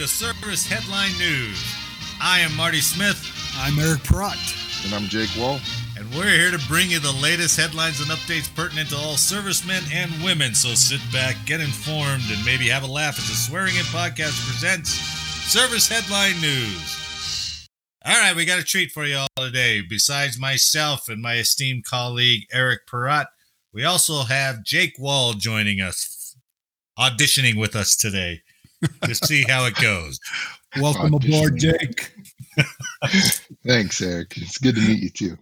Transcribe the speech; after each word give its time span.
to 0.00 0.08
Service 0.08 0.66
Headline 0.66 1.12
News. 1.18 1.76
I 2.22 2.40
am 2.40 2.56
Marty 2.56 2.80
Smith, 2.80 3.20
I'm 3.58 3.78
Eric 3.78 4.02
Pratt. 4.02 4.38
And 4.86 4.94
I'm 4.94 5.02
Jake 5.10 5.28
Wall. 5.38 5.60
and 5.94 6.08
we're 6.14 6.30
here 6.30 6.50
to 6.50 6.68
bring 6.68 6.90
you 6.90 7.00
the 7.00 7.12
latest 7.20 7.60
headlines 7.60 8.00
and 8.00 8.08
updates 8.08 8.48
pertinent 8.56 8.88
to 8.90 8.96
all 8.96 9.18
servicemen 9.18 9.82
and 9.92 10.10
women. 10.24 10.54
So 10.54 10.70
sit 10.70 11.02
back, 11.12 11.36
get 11.44 11.60
informed, 11.60 12.22
and 12.30 12.42
maybe 12.46 12.66
have 12.68 12.82
a 12.82 12.86
laugh 12.86 13.18
as 13.18 13.28
the 13.28 13.34
Swearing 13.34 13.76
In 13.76 13.82
Podcast 13.92 14.42
presents 14.48 14.88
Service 14.88 15.86
Headline 15.86 16.40
News. 16.40 17.68
All 18.02 18.18
right, 18.18 18.34
we 18.34 18.46
got 18.46 18.58
a 18.58 18.64
treat 18.64 18.92
for 18.92 19.04
you 19.04 19.18
all 19.18 19.28
today. 19.36 19.82
Besides 19.86 20.40
myself 20.40 21.10
and 21.10 21.20
my 21.20 21.34
esteemed 21.34 21.84
colleague 21.84 22.46
Eric 22.50 22.86
Perrott, 22.90 23.26
we 23.70 23.84
also 23.84 24.22
have 24.22 24.64
Jake 24.64 24.94
Wall 24.98 25.34
joining 25.34 25.82
us, 25.82 26.36
auditioning 26.98 27.60
with 27.60 27.76
us 27.76 27.94
today 27.96 28.40
to 29.02 29.14
see 29.14 29.42
how 29.42 29.64
it 29.66 29.74
goes. 29.76 30.18
Welcome 30.78 31.14
aboard, 31.14 31.56
Jake. 31.56 32.12
Thanks, 33.66 34.00
Eric. 34.00 34.34
It's 34.36 34.58
good 34.58 34.76
to 34.76 34.80
meet 34.80 35.02
you 35.02 35.10
too. 35.10 35.38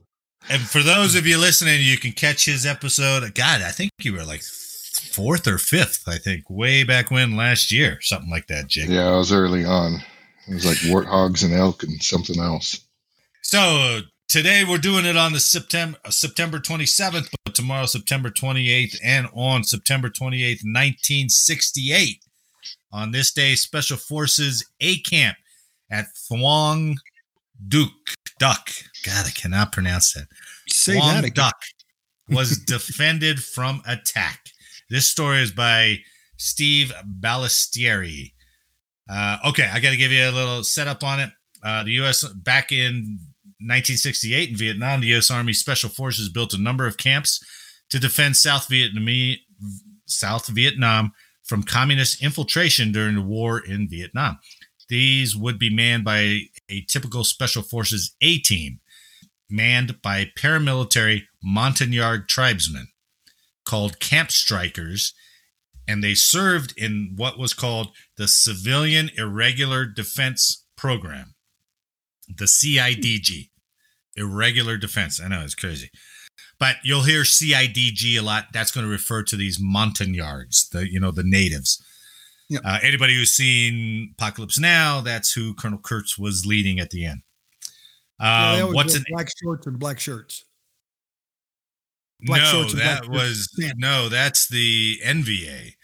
And 0.51 0.62
for 0.62 0.83
those 0.83 1.14
of 1.14 1.27
you 1.27 1.38
listening, 1.38 1.80
you 1.83 1.98
can 1.98 2.12
catch 2.12 2.47
his 2.47 2.64
episode. 2.64 3.34
God, 3.34 3.61
I 3.61 3.70
think 3.70 3.91
you 4.01 4.14
were 4.14 4.24
like 4.24 4.42
fourth 4.42 5.47
or 5.47 5.59
fifth, 5.59 6.05
I 6.06 6.16
think, 6.16 6.48
way 6.48 6.84
back 6.84 7.11
when 7.11 7.37
last 7.37 7.70
year, 7.70 7.98
something 8.01 8.30
like 8.30 8.47
that, 8.47 8.69
Jake. 8.69 8.88
Yeah, 8.88 9.09
I 9.09 9.16
was 9.19 9.33
early 9.33 9.64
on. 9.64 10.00
It 10.48 10.55
was 10.55 10.64
like 10.64 10.78
warthogs 10.78 11.45
and 11.45 11.52
elk 11.52 11.83
and 11.83 12.02
something 12.02 12.41
else. 12.41 12.80
So 13.42 14.00
today 14.28 14.64
we're 14.66 14.78
doing 14.78 15.05
it 15.05 15.16
on 15.16 15.33
the 15.33 15.41
September 15.41 15.98
uh, 16.05 16.11
September 16.11 16.59
27th, 16.59 17.28
but 17.45 17.55
tomorrow 17.55 17.86
September 17.86 18.30
28th, 18.30 18.97
and 19.05 19.28
on 19.34 19.64
September 19.64 20.09
28th, 20.09 20.64
1968. 20.64 22.25
On 22.92 23.11
this 23.11 23.33
day, 23.33 23.55
Special 23.55 23.97
Forces 23.97 24.64
A 24.80 24.98
Camp 25.00 25.36
at 25.91 26.06
Thuong 26.14 26.97
Duc 27.69 27.91
Duck. 28.38 28.70
God, 29.05 29.27
I 29.27 29.30
cannot 29.30 29.72
pronounce 29.72 30.14
that. 30.14 30.27
Say 30.69 30.94
Thuong 30.94 31.14
that 31.14 31.25
again. 31.25 31.44
Duck 31.47 31.56
was 32.30 32.58
defended 32.58 33.42
from 33.42 33.83
attack. 33.86 34.47
This 34.91 35.06
story 35.06 35.42
is 35.42 35.50
by 35.50 35.98
Steve 36.36 36.92
Balestrieri. 37.20 38.33
Uh, 39.10 39.38
okay, 39.47 39.69
I 39.72 39.80
got 39.80 39.91
to 39.91 39.97
give 39.97 40.12
you 40.12 40.28
a 40.28 40.30
little 40.30 40.62
setup 40.62 41.03
on 41.03 41.20
it. 41.20 41.30
Uh, 41.62 41.82
the 41.82 41.92
U.S. 41.92 42.27
back 42.28 42.72
in 42.72 43.19
1968 43.60 44.50
in 44.50 44.56
Vietnam, 44.56 45.00
the 45.00 45.08
U.S. 45.08 45.30
Army 45.30 45.53
Special 45.53 45.91
Forces 45.91 46.28
built 46.28 46.55
a 46.55 46.58
number 46.58 46.86
of 46.86 46.97
camps 46.97 47.44
to 47.91 47.98
defend 47.98 48.36
South 48.36 48.69
Vietnamese 48.69 49.38
South 50.06 50.47
Vietnam 50.48 51.12
from 51.48 51.62
communist 51.62 52.22
infiltration 52.22 52.92
during 52.92 53.16
the 53.16 53.22
war 53.22 53.58
in 53.58 53.88
Vietnam. 53.88 54.38
These 54.88 55.34
would 55.34 55.58
be 55.58 55.74
manned 55.74 56.04
by 56.04 56.42
a 56.68 56.82
typical 56.88 57.24
Special 57.24 57.62
Forces 57.62 58.14
A 58.20 58.38
team, 58.38 58.80
manned 59.50 60.00
by 60.02 60.30
paramilitary 60.38 61.22
Montagnard 61.42 62.28
tribesmen 62.28 62.88
called 63.64 64.00
Camp 64.00 64.30
Strikers, 64.30 65.14
and 65.86 66.04
they 66.04 66.14
served 66.14 66.74
in 66.76 67.14
what 67.16 67.38
was 67.38 67.54
called 67.54 67.88
the 68.16 68.28
Civilian 68.28 69.10
Irregular 69.16 69.86
Defense 69.86 70.64
Program, 70.76 71.34
the 72.28 72.44
CIDG. 72.44 73.48
Irregular 74.16 74.76
Defense. 74.76 75.20
I 75.20 75.28
know 75.28 75.42
it's 75.42 75.54
crazy. 75.54 75.91
But 76.61 76.77
you'll 76.83 77.03
hear 77.05 77.23
CIDG 77.23 78.19
a 78.19 78.20
lot. 78.23 78.47
That's 78.53 78.70
going 78.73 78.84
to 78.84 78.91
refer 78.91 79.23
to 79.25 79.37
these 79.37 79.59
Montagnards, 79.61 80.69
the 80.70 80.91
you 80.91 80.98
know 80.98 81.11
the 81.12 81.23
natives. 81.25 81.83
Yep. 82.48 82.62
Uh, 82.65 82.78
anybody 82.83 83.15
who's 83.15 83.33
seen 83.33 84.15
Apocalypse 84.19 84.59
Now, 84.59 85.00
that's 85.03 85.32
who 85.32 85.55
Colonel 85.55 85.78
Kurtz 85.78 86.19
was 86.19 86.47
leading 86.47 86.81
at 86.81 86.91
the 86.91 87.05
end. 87.05 87.21
Yeah, 88.21 88.55
Um, 88.55 88.62
always 88.62 88.75
what's 88.75 88.93
wear 88.94 88.99
an 88.99 89.05
black 89.10 89.28
shorts 89.43 89.66
and 89.66 89.78
black 89.78 90.00
shirts? 90.00 90.44
black 92.22 92.41
no? 92.41 92.50
shorts 92.50 92.72
and 92.72 92.81
That 92.81 93.03
black 93.03 93.12
was 93.12 93.55
shirts. 93.61 93.75
No. 93.77 94.09
That's 94.09 94.49
the 94.49 94.99
NVA. 95.05 95.75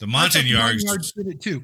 The 0.00 0.06
I 0.06 0.28
thought 0.28 0.32
the 0.32 0.42
Montagnards. 0.42 0.84
Montagnards 0.84 1.12
did 1.12 1.26
it 1.28 1.40
too. 1.40 1.62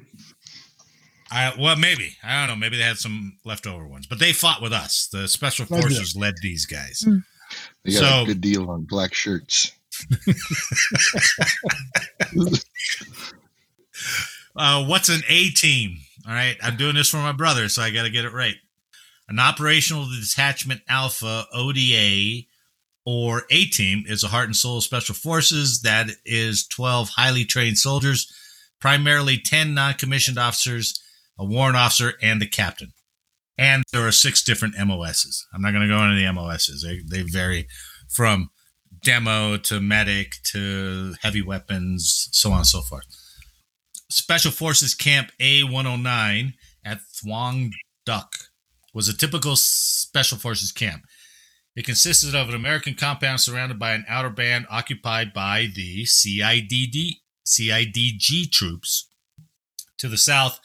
I, 1.31 1.53
well, 1.59 1.75
maybe 1.75 2.15
I 2.23 2.39
don't 2.39 2.55
know. 2.55 2.59
Maybe 2.59 2.77
they 2.77 2.83
had 2.83 2.97
some 2.97 3.37
leftover 3.45 3.87
ones, 3.87 4.07
but 4.07 4.19
they 4.19 4.31
fought 4.31 4.61
with 4.61 4.71
us. 4.73 5.09
The 5.11 5.27
special 5.27 5.65
forces 5.65 6.15
led 6.15 6.35
these 6.41 6.65
guys. 6.65 7.01
Hmm. 7.03 7.17
They 7.83 7.91
got 7.93 7.99
So- 7.99 8.23
a 8.23 8.25
good 8.25 8.41
deal 8.41 8.69
on 8.69 8.83
black 8.83 9.13
shirts. 9.13 9.71
Uh, 14.55 14.85
what's 14.85 15.09
an 15.09 15.21
A 15.27 15.49
team? 15.49 15.97
All 16.27 16.33
right, 16.33 16.57
I'm 16.61 16.77
doing 16.77 16.95
this 16.95 17.09
for 17.09 17.17
my 17.17 17.31
brother, 17.33 17.69
so 17.69 17.81
I 17.81 17.91
got 17.91 18.03
to 18.03 18.09
get 18.09 18.25
it 18.25 18.33
right. 18.33 18.55
An 19.27 19.39
operational 19.39 20.07
detachment 20.07 20.81
alpha 20.87 21.45
ODA 21.53 22.43
or 23.05 23.43
A 23.49 23.65
team 23.65 24.03
is 24.07 24.23
a 24.23 24.27
heart 24.29 24.45
and 24.45 24.55
soul 24.55 24.81
special 24.81 25.15
forces 25.15 25.81
that 25.81 26.09
is 26.25 26.65
12 26.67 27.09
highly 27.09 27.43
trained 27.45 27.77
soldiers, 27.77 28.31
primarily 28.79 29.37
10 29.37 29.73
non-commissioned 29.73 30.37
officers, 30.37 30.99
a 31.37 31.45
warrant 31.45 31.77
officer, 31.77 32.13
and 32.21 32.41
the 32.41 32.47
captain. 32.47 32.93
And 33.57 33.83
there 33.91 34.05
are 34.05 34.11
six 34.11 34.43
different 34.43 34.75
MOSs. 34.77 35.47
I'm 35.53 35.61
not 35.61 35.71
going 35.71 35.87
to 35.87 35.93
go 35.93 36.03
into 36.03 36.15
the 36.15 36.31
MOSs. 36.31 36.83
They 36.83 37.01
they 37.07 37.23
vary 37.23 37.67
from 38.09 38.49
demo 39.03 39.57
to 39.57 39.79
medic 39.79 40.35
to 40.51 41.15
heavy 41.21 41.41
weapons, 41.41 42.29
so 42.31 42.51
on 42.51 42.59
and 42.59 42.67
so 42.67 42.81
forth. 42.81 43.05
Special 44.09 44.51
Forces 44.51 44.93
Camp 44.93 45.31
A109 45.39 46.53
at 46.83 46.99
Thuong 46.99 47.71
Duc 48.05 48.33
was 48.93 49.09
a 49.09 49.17
typical 49.17 49.55
Special 49.55 50.37
Forces 50.37 50.71
camp. 50.71 51.03
It 51.75 51.85
consisted 51.85 52.33
of 52.33 52.49
an 52.49 52.55
American 52.55 52.93
compound 52.93 53.41
surrounded 53.41 53.77
by 53.77 53.93
an 53.93 54.05
outer 54.07 54.29
band 54.29 54.65
occupied 54.69 55.33
by 55.33 55.67
the 55.73 56.05
CIDD, 56.05 57.17
CIDG 57.45 58.51
troops. 58.51 59.09
To 59.99 60.07
the 60.07 60.17
south 60.17 60.59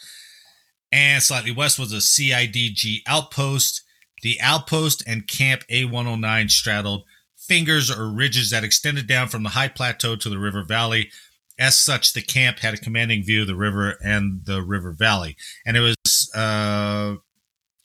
and 0.92 1.22
slightly 1.22 1.50
west 1.50 1.78
was 1.78 1.92
a 1.92 1.96
CIDG 1.96 3.02
outpost. 3.06 3.82
The 4.22 4.38
outpost 4.40 5.02
and 5.06 5.26
Camp 5.26 5.62
A109 5.70 6.50
straddled 6.50 7.04
fingers 7.36 7.90
or 7.90 8.08
ridges 8.08 8.50
that 8.50 8.64
extended 8.64 9.06
down 9.06 9.28
from 9.28 9.42
the 9.42 9.50
high 9.50 9.68
plateau 9.68 10.14
to 10.16 10.28
the 10.28 10.38
river 10.38 10.62
valley. 10.62 11.10
As 11.58 11.78
such, 11.78 12.12
the 12.12 12.22
camp 12.22 12.60
had 12.60 12.74
a 12.74 12.78
commanding 12.78 13.24
view 13.24 13.42
of 13.42 13.46
the 13.46 13.56
river 13.56 13.98
and 14.02 14.44
the 14.44 14.62
river 14.62 14.92
valley, 14.92 15.36
and 15.66 15.76
it 15.76 15.80
was 15.80 15.96
uh, 16.34 17.16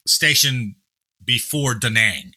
stationed 0.06 0.76
before 1.22 1.74
Da 1.74 1.90
Nang. 1.90 2.32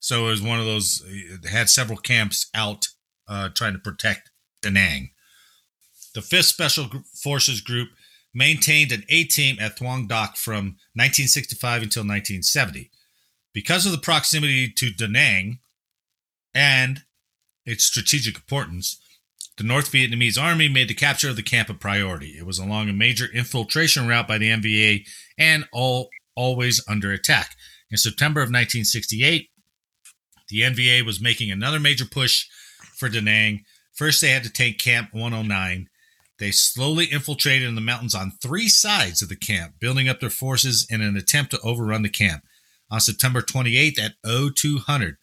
So 0.00 0.26
it 0.26 0.30
was 0.30 0.42
one 0.42 0.60
of 0.60 0.66
those. 0.66 1.02
It 1.06 1.48
had 1.48 1.70
several 1.70 1.98
camps 1.98 2.50
out 2.54 2.88
uh, 3.26 3.48
trying 3.54 3.72
to 3.72 3.78
protect 3.78 4.30
Da 4.60 4.70
Nang. 4.70 5.10
The 6.14 6.22
Fifth 6.22 6.46
Special 6.46 6.90
Forces 7.22 7.60
Group 7.60 7.88
maintained 8.34 8.92
an 8.92 9.04
A 9.08 9.24
team 9.24 9.56
at 9.60 9.78
Thuong 9.78 10.08
Duc 10.08 10.36
from 10.36 10.76
1965 10.94 11.82
until 11.82 12.02
1970. 12.02 12.90
Because 13.52 13.86
of 13.86 13.92
the 13.92 13.98
proximity 13.98 14.68
to 14.68 14.90
Da 14.90 15.06
Nang 15.06 15.60
and 16.54 17.02
its 17.64 17.84
strategic 17.84 18.34
importance, 18.34 19.00
the 19.56 19.64
North 19.64 19.92
Vietnamese 19.92 20.40
Army 20.40 20.68
made 20.68 20.88
the 20.88 20.94
capture 20.94 21.30
of 21.30 21.36
the 21.36 21.42
camp 21.42 21.68
a 21.68 21.74
priority. 21.74 22.34
It 22.36 22.44
was 22.44 22.58
along 22.58 22.88
a 22.88 22.92
major 22.92 23.26
infiltration 23.32 24.08
route 24.08 24.26
by 24.26 24.38
the 24.38 24.50
NVA 24.50 25.06
and 25.38 25.64
all 25.72 26.08
always 26.34 26.82
under 26.88 27.12
attack. 27.12 27.54
In 27.90 27.96
September 27.96 28.40
of 28.40 28.48
1968, 28.48 29.50
the 30.48 30.60
NVA 30.60 31.06
was 31.06 31.20
making 31.20 31.50
another 31.50 31.78
major 31.78 32.04
push 32.04 32.46
for 32.96 33.08
Da 33.08 33.20
Nang. 33.20 33.64
First, 33.94 34.20
they 34.20 34.30
had 34.30 34.42
to 34.42 34.52
take 34.52 34.78
Camp 34.78 35.10
109. 35.12 35.88
They 36.38 36.50
slowly 36.50 37.06
infiltrated 37.06 37.68
in 37.68 37.74
the 37.74 37.80
mountains 37.80 38.14
on 38.14 38.32
three 38.42 38.68
sides 38.68 39.22
of 39.22 39.28
the 39.28 39.36
camp, 39.36 39.74
building 39.78 40.08
up 40.08 40.20
their 40.20 40.30
forces 40.30 40.86
in 40.90 41.00
an 41.00 41.16
attempt 41.16 41.52
to 41.52 41.60
overrun 41.60 42.02
the 42.02 42.08
camp. 42.08 42.42
On 42.90 43.00
September 43.00 43.40
28th 43.40 43.98
at 43.98 44.14
0200, 44.24 45.16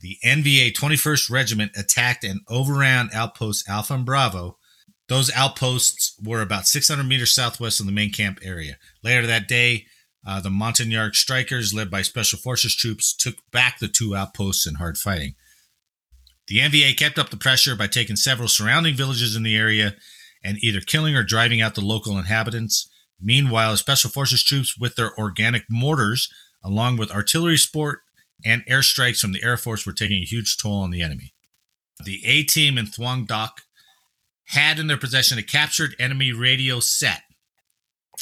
the 0.00 0.18
NVA 0.24 0.72
21st 0.72 1.30
Regiment 1.30 1.72
attacked 1.76 2.24
and 2.24 2.40
overran 2.48 3.10
outposts 3.14 3.68
Alpha 3.68 3.94
and 3.94 4.04
Bravo. 4.04 4.58
Those 5.08 5.34
outposts 5.34 6.18
were 6.22 6.42
about 6.42 6.66
600 6.66 7.04
meters 7.04 7.32
southwest 7.32 7.80
of 7.80 7.86
the 7.86 7.92
main 7.92 8.10
camp 8.10 8.40
area. 8.42 8.76
Later 9.02 9.26
that 9.26 9.48
day, 9.48 9.86
uh, 10.26 10.40
the 10.40 10.50
Montagnard 10.50 11.14
strikers, 11.14 11.74
led 11.74 11.90
by 11.90 12.02
Special 12.02 12.38
Forces 12.38 12.74
troops, 12.74 13.14
took 13.14 13.36
back 13.50 13.78
the 13.78 13.88
two 13.88 14.16
outposts 14.16 14.66
in 14.66 14.76
hard 14.76 14.96
fighting. 14.96 15.34
The 16.48 16.58
NVA 16.58 16.96
kept 16.96 17.18
up 17.18 17.30
the 17.30 17.36
pressure 17.36 17.76
by 17.76 17.86
taking 17.86 18.16
several 18.16 18.48
surrounding 18.48 18.94
villages 18.94 19.36
in 19.36 19.42
the 19.42 19.56
area 19.56 19.96
and 20.44 20.58
either 20.62 20.80
killing 20.80 21.16
or 21.16 21.22
driving 21.22 21.60
out 21.60 21.74
the 21.74 21.80
local 21.80 22.18
inhabitants. 22.18 22.88
Meanwhile, 23.20 23.76
Special 23.78 24.10
Forces 24.10 24.44
troops, 24.44 24.76
with 24.78 24.96
their 24.96 25.18
organic 25.18 25.64
mortars, 25.70 26.28
along 26.62 26.98
with 26.98 27.10
artillery 27.10 27.56
support 27.56 28.00
and 28.44 28.64
airstrikes 28.66 29.20
from 29.20 29.32
the 29.32 29.42
Air 29.42 29.56
Force, 29.56 29.86
were 29.86 29.92
taking 29.92 30.22
a 30.22 30.26
huge 30.26 30.58
toll 30.58 30.82
on 30.82 30.90
the 30.90 31.02
enemy. 31.02 31.32
The 32.04 32.20
A 32.26 32.42
team 32.42 32.76
in 32.76 32.86
Thuong 32.86 33.26
Duc 33.26 33.62
had 34.48 34.78
in 34.78 34.88
their 34.88 34.98
possession 34.98 35.38
a 35.38 35.42
captured 35.42 35.96
enemy 35.98 36.32
radio 36.32 36.80
set 36.80 37.22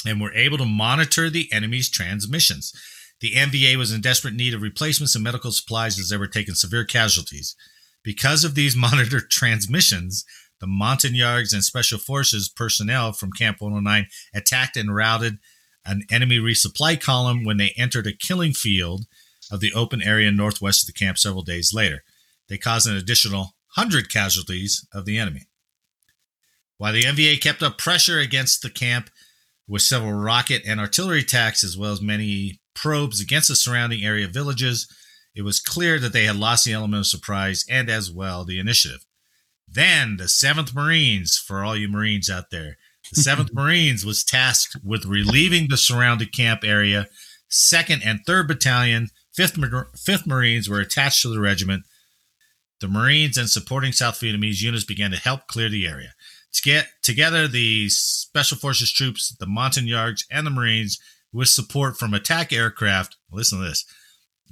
and 0.06 0.20
were 0.20 0.32
able 0.34 0.58
to 0.58 0.64
monitor 0.64 1.28
the 1.28 1.48
enemy's 1.52 1.90
transmissions. 1.90 2.72
The 3.20 3.32
NVA 3.32 3.76
was 3.76 3.92
in 3.92 4.00
desperate 4.00 4.34
need 4.34 4.54
of 4.54 4.62
replacements 4.62 5.14
and 5.14 5.24
medical 5.24 5.52
supplies 5.52 5.98
as 5.98 6.08
they 6.08 6.16
were 6.16 6.26
taking 6.26 6.54
severe 6.54 6.84
casualties. 6.84 7.56
Because 8.02 8.44
of 8.44 8.54
these 8.54 8.76
monitored 8.76 9.30
transmissions, 9.30 10.24
the 10.62 10.68
Montagnards 10.68 11.52
and 11.52 11.64
Special 11.64 11.98
Forces 11.98 12.48
personnel 12.48 13.12
from 13.12 13.32
Camp 13.32 13.60
109 13.60 14.06
attacked 14.32 14.76
and 14.76 14.94
routed 14.94 15.38
an 15.84 16.04
enemy 16.08 16.38
resupply 16.38 16.98
column 16.98 17.44
when 17.44 17.56
they 17.56 17.74
entered 17.76 18.06
a 18.06 18.16
killing 18.16 18.52
field 18.52 19.06
of 19.50 19.58
the 19.58 19.72
open 19.72 20.00
area 20.00 20.30
northwest 20.30 20.84
of 20.84 20.86
the 20.86 20.96
camp 20.96 21.18
several 21.18 21.42
days 21.42 21.74
later. 21.74 22.04
They 22.48 22.58
caused 22.58 22.86
an 22.86 22.96
additional 22.96 23.56
100 23.74 24.08
casualties 24.08 24.86
of 24.94 25.04
the 25.04 25.18
enemy. 25.18 25.48
While 26.78 26.92
the 26.92 27.02
NVA 27.02 27.40
kept 27.40 27.64
up 27.64 27.76
pressure 27.76 28.20
against 28.20 28.62
the 28.62 28.70
camp 28.70 29.10
with 29.66 29.82
several 29.82 30.12
rocket 30.12 30.62
and 30.64 30.78
artillery 30.78 31.20
attacks, 31.20 31.64
as 31.64 31.76
well 31.76 31.90
as 31.90 32.00
many 32.00 32.60
probes 32.72 33.20
against 33.20 33.48
the 33.48 33.56
surrounding 33.56 34.04
area 34.04 34.28
villages, 34.28 34.86
it 35.34 35.42
was 35.42 35.58
clear 35.58 35.98
that 35.98 36.12
they 36.12 36.26
had 36.26 36.36
lost 36.36 36.64
the 36.64 36.72
element 36.72 37.00
of 37.00 37.06
surprise 37.08 37.64
and 37.68 37.90
as 37.90 38.12
well 38.12 38.44
the 38.44 38.60
initiative. 38.60 39.04
Then 39.74 40.16
the 40.18 40.24
7th 40.24 40.74
Marines, 40.74 41.38
for 41.38 41.64
all 41.64 41.76
you 41.76 41.88
Marines 41.88 42.28
out 42.28 42.50
there, 42.50 42.76
the 43.10 43.20
7th 43.20 43.52
Marines 43.54 44.04
was 44.04 44.24
tasked 44.24 44.76
with 44.84 45.06
relieving 45.06 45.68
the 45.68 45.76
surrounded 45.76 46.32
camp 46.32 46.62
area. 46.64 47.08
2nd 47.50 48.00
and 48.04 48.20
3rd 48.26 48.48
Battalion, 48.48 49.08
5th, 49.36 49.56
Mar- 49.56 49.88
5th 49.96 50.26
Marines 50.26 50.68
were 50.68 50.80
attached 50.80 51.22
to 51.22 51.28
the 51.28 51.40
regiment. 51.40 51.84
The 52.80 52.88
Marines 52.88 53.38
and 53.38 53.48
supporting 53.48 53.92
South 53.92 54.20
Vietnamese 54.20 54.60
units 54.60 54.84
began 54.84 55.10
to 55.12 55.16
help 55.16 55.46
clear 55.46 55.68
the 55.68 55.86
area. 55.86 56.14
To 56.54 56.62
get 56.62 56.88
together, 57.02 57.48
the 57.48 57.88
Special 57.88 58.58
Forces 58.58 58.92
troops, 58.92 59.34
the 59.38 59.46
Montagnards, 59.46 60.26
and 60.30 60.46
the 60.46 60.50
Marines, 60.50 60.98
with 61.32 61.48
support 61.48 61.96
from 61.96 62.12
attack 62.12 62.52
aircraft, 62.52 63.16
listen 63.30 63.58
to 63.58 63.64
this 63.64 63.86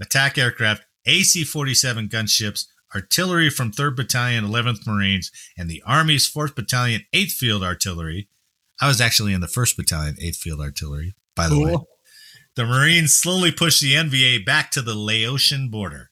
attack 0.01 0.39
aircraft, 0.39 0.83
AC 1.05 1.45
47 1.45 2.09
gunships, 2.09 2.65
artillery 2.95 3.51
from 3.51 3.73
3rd 3.73 3.97
Battalion, 3.97 4.45
11th 4.45 4.87
Marines, 4.87 5.31
and 5.57 5.69
the 5.69 5.83
Army's 5.87 6.31
4th 6.31 6.55
Battalion, 6.55 7.03
8th 7.13 7.33
Field 7.33 7.63
Artillery. 7.63 8.29
I 8.81 8.89
was 8.89 9.01
actually 9.01 9.33
in 9.33 9.41
the 9.41 9.47
1st 9.47 9.77
Battalion, 9.77 10.17
8th 10.17 10.37
Field 10.37 10.61
Artillery, 10.61 11.15
by 11.37 11.49
the 11.49 11.59
way. 11.61 11.77
The 12.57 12.65
Marines 12.67 13.15
slowly 13.15 13.53
pushed 13.53 13.81
the 13.81 13.95
NVA 13.95 14.45
back 14.45 14.71
to 14.73 14.83
the 14.83 14.95
Laotian 14.95 15.69
border. 15.71 16.11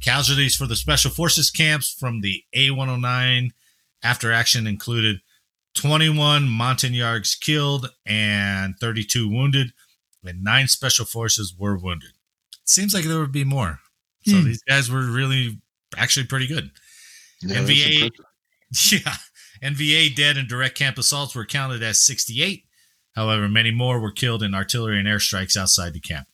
Casualties 0.00 0.56
for 0.56 0.66
the 0.66 0.76
Special 0.76 1.10
Forces 1.10 1.50
camps 1.50 1.92
from 1.92 2.20
the 2.20 2.42
A 2.52 2.70
109 2.70 3.52
after 4.02 4.32
action 4.32 4.66
included 4.66 5.20
21 5.74 6.48
Montagnards 6.48 7.34
killed 7.34 7.90
and 8.06 8.74
32 8.80 9.28
wounded, 9.28 9.72
and 10.24 10.42
nine 10.42 10.66
Special 10.68 11.04
Forces 11.04 11.54
were 11.56 11.76
wounded. 11.76 12.10
It 12.52 12.68
seems 12.68 12.92
like 12.94 13.04
there 13.04 13.20
would 13.20 13.32
be 13.32 13.44
more. 13.44 13.80
So 14.26 14.36
Hmm. 14.38 14.44
these 14.46 14.62
guys 14.68 14.90
were 14.90 15.02
really 15.06 15.60
actually 15.96 16.26
pretty 16.26 16.46
good. 16.46 16.70
Yeah, 17.42 17.58
NVA. 17.58 18.10
Yeah. 18.92 19.14
NVA 19.62 20.14
dead 20.14 20.36
in 20.36 20.46
direct 20.46 20.76
camp 20.76 20.98
assaults 20.98 21.34
were 21.34 21.46
counted 21.46 21.82
as 21.82 22.04
68. 22.04 22.64
However, 23.14 23.48
many 23.48 23.70
more 23.70 23.98
were 23.98 24.12
killed 24.12 24.42
in 24.42 24.54
artillery 24.54 24.98
and 24.98 25.08
airstrikes 25.08 25.56
outside 25.56 25.94
the 25.94 26.00
camp. 26.00 26.28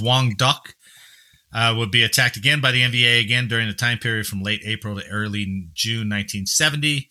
Thuong 0.00 0.36
Duc 0.36 0.74
uh, 1.52 1.74
would 1.76 1.90
be 1.90 2.02
attacked 2.02 2.36
again 2.36 2.60
by 2.60 2.72
the 2.72 2.82
NVA 2.82 3.20
again 3.20 3.46
during 3.46 3.68
the 3.68 3.74
time 3.74 3.98
period 3.98 4.26
from 4.26 4.42
late 4.42 4.62
April 4.64 4.98
to 4.98 5.06
early 5.08 5.68
June 5.74 6.08
1970. 6.08 7.08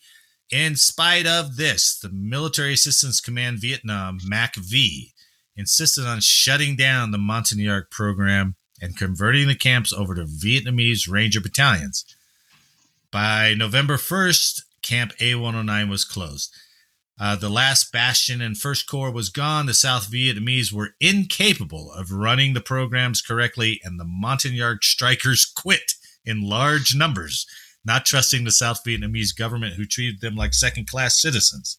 In 0.50 0.76
spite 0.76 1.26
of 1.26 1.56
this, 1.56 1.98
the 1.98 2.10
Military 2.12 2.74
Assistance 2.74 3.20
Command 3.20 3.58
Vietnam, 3.60 4.18
MACV, 4.20 5.12
insisted 5.56 6.06
on 6.06 6.20
shutting 6.20 6.76
down 6.76 7.10
the 7.10 7.18
Montagnard 7.18 7.90
program 7.90 8.56
and 8.80 8.96
converting 8.96 9.48
the 9.48 9.54
camps 9.54 9.92
over 9.92 10.14
to 10.14 10.24
Vietnamese 10.24 11.10
Ranger 11.10 11.40
battalions. 11.40 12.04
By 13.10 13.54
November 13.54 13.96
1st, 13.96 14.62
Camp 14.82 15.12
A109 15.18 15.88
was 15.88 16.04
closed. 16.04 16.54
Uh, 17.18 17.34
the 17.34 17.48
last 17.48 17.92
bastion 17.92 18.42
and 18.42 18.58
first 18.58 18.86
corps 18.86 19.10
was 19.10 19.30
gone. 19.30 19.66
The 19.66 19.74
South 19.74 20.10
Vietnamese 20.10 20.70
were 20.70 20.94
incapable 21.00 21.90
of 21.92 22.12
running 22.12 22.52
the 22.52 22.60
programs 22.60 23.22
correctly, 23.22 23.80
and 23.82 23.98
the 23.98 24.04
Montagnard 24.04 24.84
strikers 24.84 25.44
quit 25.56 25.94
in 26.24 26.46
large 26.46 26.94
numbers, 26.94 27.46
not 27.84 28.04
trusting 28.04 28.44
the 28.44 28.50
South 28.50 28.84
Vietnamese 28.84 29.36
government, 29.36 29.74
who 29.74 29.86
treated 29.86 30.20
them 30.20 30.36
like 30.36 30.52
second 30.52 30.86
class 30.86 31.20
citizens. 31.20 31.78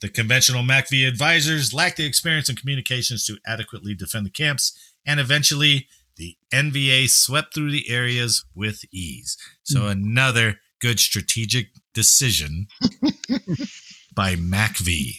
The 0.00 0.08
conventional 0.10 0.62
MACV 0.62 1.08
advisors 1.08 1.72
lacked 1.72 1.96
the 1.96 2.04
experience 2.04 2.50
and 2.50 2.60
communications 2.60 3.24
to 3.24 3.38
adequately 3.46 3.94
defend 3.94 4.26
the 4.26 4.30
camps, 4.30 4.78
and 5.06 5.20
eventually 5.20 5.88
the 6.16 6.36
NVA 6.52 7.08
swept 7.08 7.54
through 7.54 7.72
the 7.72 7.90
areas 7.90 8.44
with 8.54 8.84
ease. 8.92 9.36
So, 9.62 9.80
hmm. 9.82 9.88
another 9.88 10.60
good 10.80 11.00
strategic 11.00 11.68
decision 11.92 12.66
by 14.14 14.36
MACV. 14.36 15.16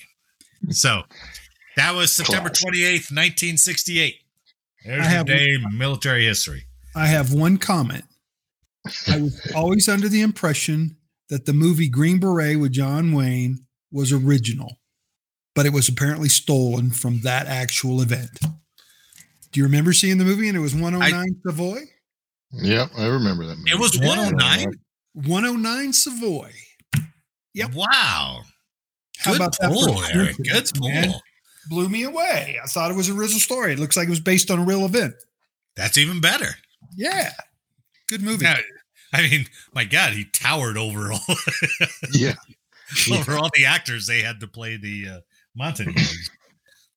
So, 0.69 1.03
that 1.75 1.93
was 1.93 2.15
September 2.15 2.49
Classic. 2.49 2.69
28th, 2.69 3.11
1968. 3.11 4.15
There's 4.85 5.07
I 5.07 5.15
your 5.15 5.23
day 5.23 5.47
in 5.53 5.77
military 5.77 6.25
history. 6.25 6.67
I 6.95 7.07
have 7.07 7.33
one 7.33 7.57
comment. 7.57 8.05
I 9.07 9.19
was 9.19 9.51
always 9.55 9.89
under 9.89 10.07
the 10.07 10.21
impression 10.21 10.97
that 11.29 11.45
the 11.45 11.53
movie 11.53 11.89
Green 11.89 12.19
Beret 12.19 12.59
with 12.59 12.71
John 12.71 13.11
Wayne 13.11 13.65
was 13.91 14.13
original, 14.13 14.77
but 15.55 15.65
it 15.65 15.73
was 15.73 15.89
apparently 15.89 16.29
stolen 16.29 16.91
from 16.91 17.21
that 17.21 17.47
actual 17.47 18.01
event. 18.01 18.39
Do 19.55 19.61
you 19.61 19.67
remember 19.67 19.93
seeing 19.93 20.17
the 20.17 20.25
movie 20.25 20.49
and 20.49 20.57
it 20.57 20.59
was 20.59 20.75
109 20.75 21.41
Savoy? 21.47 21.79
Yep, 22.51 22.89
I 22.97 23.05
remember 23.05 23.45
that. 23.45 23.55
Movie. 23.55 23.71
It 23.71 23.79
was 23.79 23.97
109? 23.97 24.73
109 25.13 25.93
Savoy. 25.93 26.51
Yep. 27.53 27.73
Wow. 27.73 28.41
How 29.17 29.31
Good 29.31 29.39
about 29.39 29.57
that? 29.61 29.71
pull, 29.71 29.95
for 29.95 30.11
Eric. 30.13 30.35
Good 30.35 30.47
coincidence, 30.47 30.71
pull. 30.73 30.89
man? 30.89 31.13
Blew 31.69 31.87
me 31.87 32.03
away. 32.03 32.59
I 32.61 32.67
thought 32.67 32.91
it 32.91 32.97
was 32.97 33.07
a 33.07 33.13
real 33.13 33.29
story. 33.29 33.71
It 33.71 33.79
looks 33.79 33.95
like 33.95 34.07
it 34.07 34.09
was 34.09 34.19
based 34.19 34.51
on 34.51 34.59
a 34.59 34.65
real 34.65 34.83
event. 34.83 35.13
That's 35.77 35.97
even 35.97 36.19
better. 36.19 36.57
Yeah. 36.97 37.31
Good 38.09 38.23
movie. 38.23 38.43
Now, 38.43 38.57
I 39.13 39.21
mean, 39.21 39.45
my 39.73 39.85
God, 39.85 40.11
he 40.11 40.25
towered 40.25 40.75
over 40.77 41.13
all, 41.13 41.35
Yeah, 42.11 42.33
over 43.13 43.37
all 43.37 43.49
the 43.55 43.67
actors 43.67 44.05
they 44.05 44.21
had 44.21 44.41
to 44.41 44.47
play 44.47 44.75
the 44.75 45.07
uh, 45.07 45.19
Montagnards. 45.55 46.29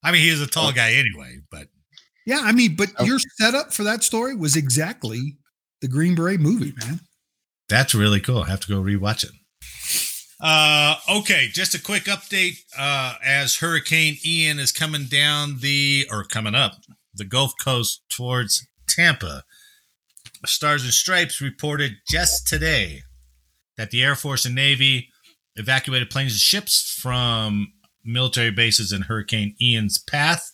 I 0.03 0.11
mean, 0.11 0.23
he 0.23 0.33
was 0.33 0.41
a 0.41 0.49
tall 0.49 0.73
guy 0.73 0.95
anyway, 0.95 1.39
but 1.53 1.69
Yeah, 2.29 2.41
I 2.43 2.53
mean, 2.53 2.77
but 2.77 2.91
Oh. 2.99 3.05
your 3.05 3.19
setup 3.39 3.73
for 3.73 3.85
that 3.85 4.03
story 4.05 4.37
was 4.37 4.55
exactly 4.55 5.39
the 5.81 5.89
Green 5.89 6.15
Beret 6.15 6.41
movie, 6.41 6.75
man. 6.79 7.01
That's 7.71 7.95
really 7.95 8.21
cool. 8.21 8.43
I 8.43 8.49
have 8.51 8.61
to 8.61 8.69
go 8.69 8.83
rewatch 8.83 9.25
it. 9.25 9.31
Uh, 10.39 10.97
okay, 11.09 11.49
just 11.51 11.75
a 11.75 11.81
quick 11.83 12.05
update. 12.05 12.59
Uh, 12.77 13.15
as 13.25 13.57
Hurricane 13.57 14.19
Ian 14.25 14.59
is 14.59 14.73
coming 14.73 15.07
down 15.07 15.61
the 15.61 16.07
or 16.11 16.23
coming 16.23 16.55
up 16.55 16.75
the 17.15 17.25
Gulf 17.25 17.55
Coast 17.65 18.03
towards 18.11 18.67
Tampa, 18.87 19.45
Stars 20.45 20.85
and 20.85 20.93
Stripes 20.93 21.41
reported 21.41 21.93
just 22.11 22.47
today 22.47 23.03
that 23.79 23.91
the 23.91 24.03
Air 24.05 24.15
Force 24.15 24.45
and 24.45 24.55
Navy 24.55 25.09
evacuated 25.57 26.11
planes 26.11 26.33
and 26.33 26.41
ships 26.41 26.97
from 27.01 27.73
military 28.05 28.51
bases 28.51 28.93
in 28.93 29.03
Hurricane 29.03 29.57
Ian's 29.61 29.99
path. 29.99 30.53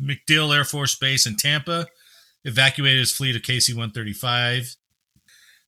MacDill 0.00 0.54
Air 0.54 0.64
Force 0.64 0.94
Base 0.94 1.26
in 1.26 1.36
Tampa 1.36 1.86
evacuated 2.44 3.02
its 3.02 3.12
fleet 3.12 3.36
of 3.36 3.42
KC 3.42 3.70
135 3.70 4.76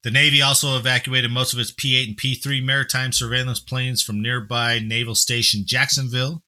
the 0.04 0.10
Navy 0.10 0.42
also 0.42 0.76
evacuated 0.76 1.30
most 1.30 1.54
of 1.54 1.58
its 1.58 1.72
P 1.72 1.96
8 1.96 2.08
and 2.08 2.16
P 2.16 2.34
3 2.34 2.60
maritime 2.60 3.10
surveillance 3.10 3.58
planes 3.58 4.02
from 4.02 4.20
nearby 4.20 4.78
Naval 4.78 5.14
Station 5.14 5.62
Jacksonville. 5.64 6.42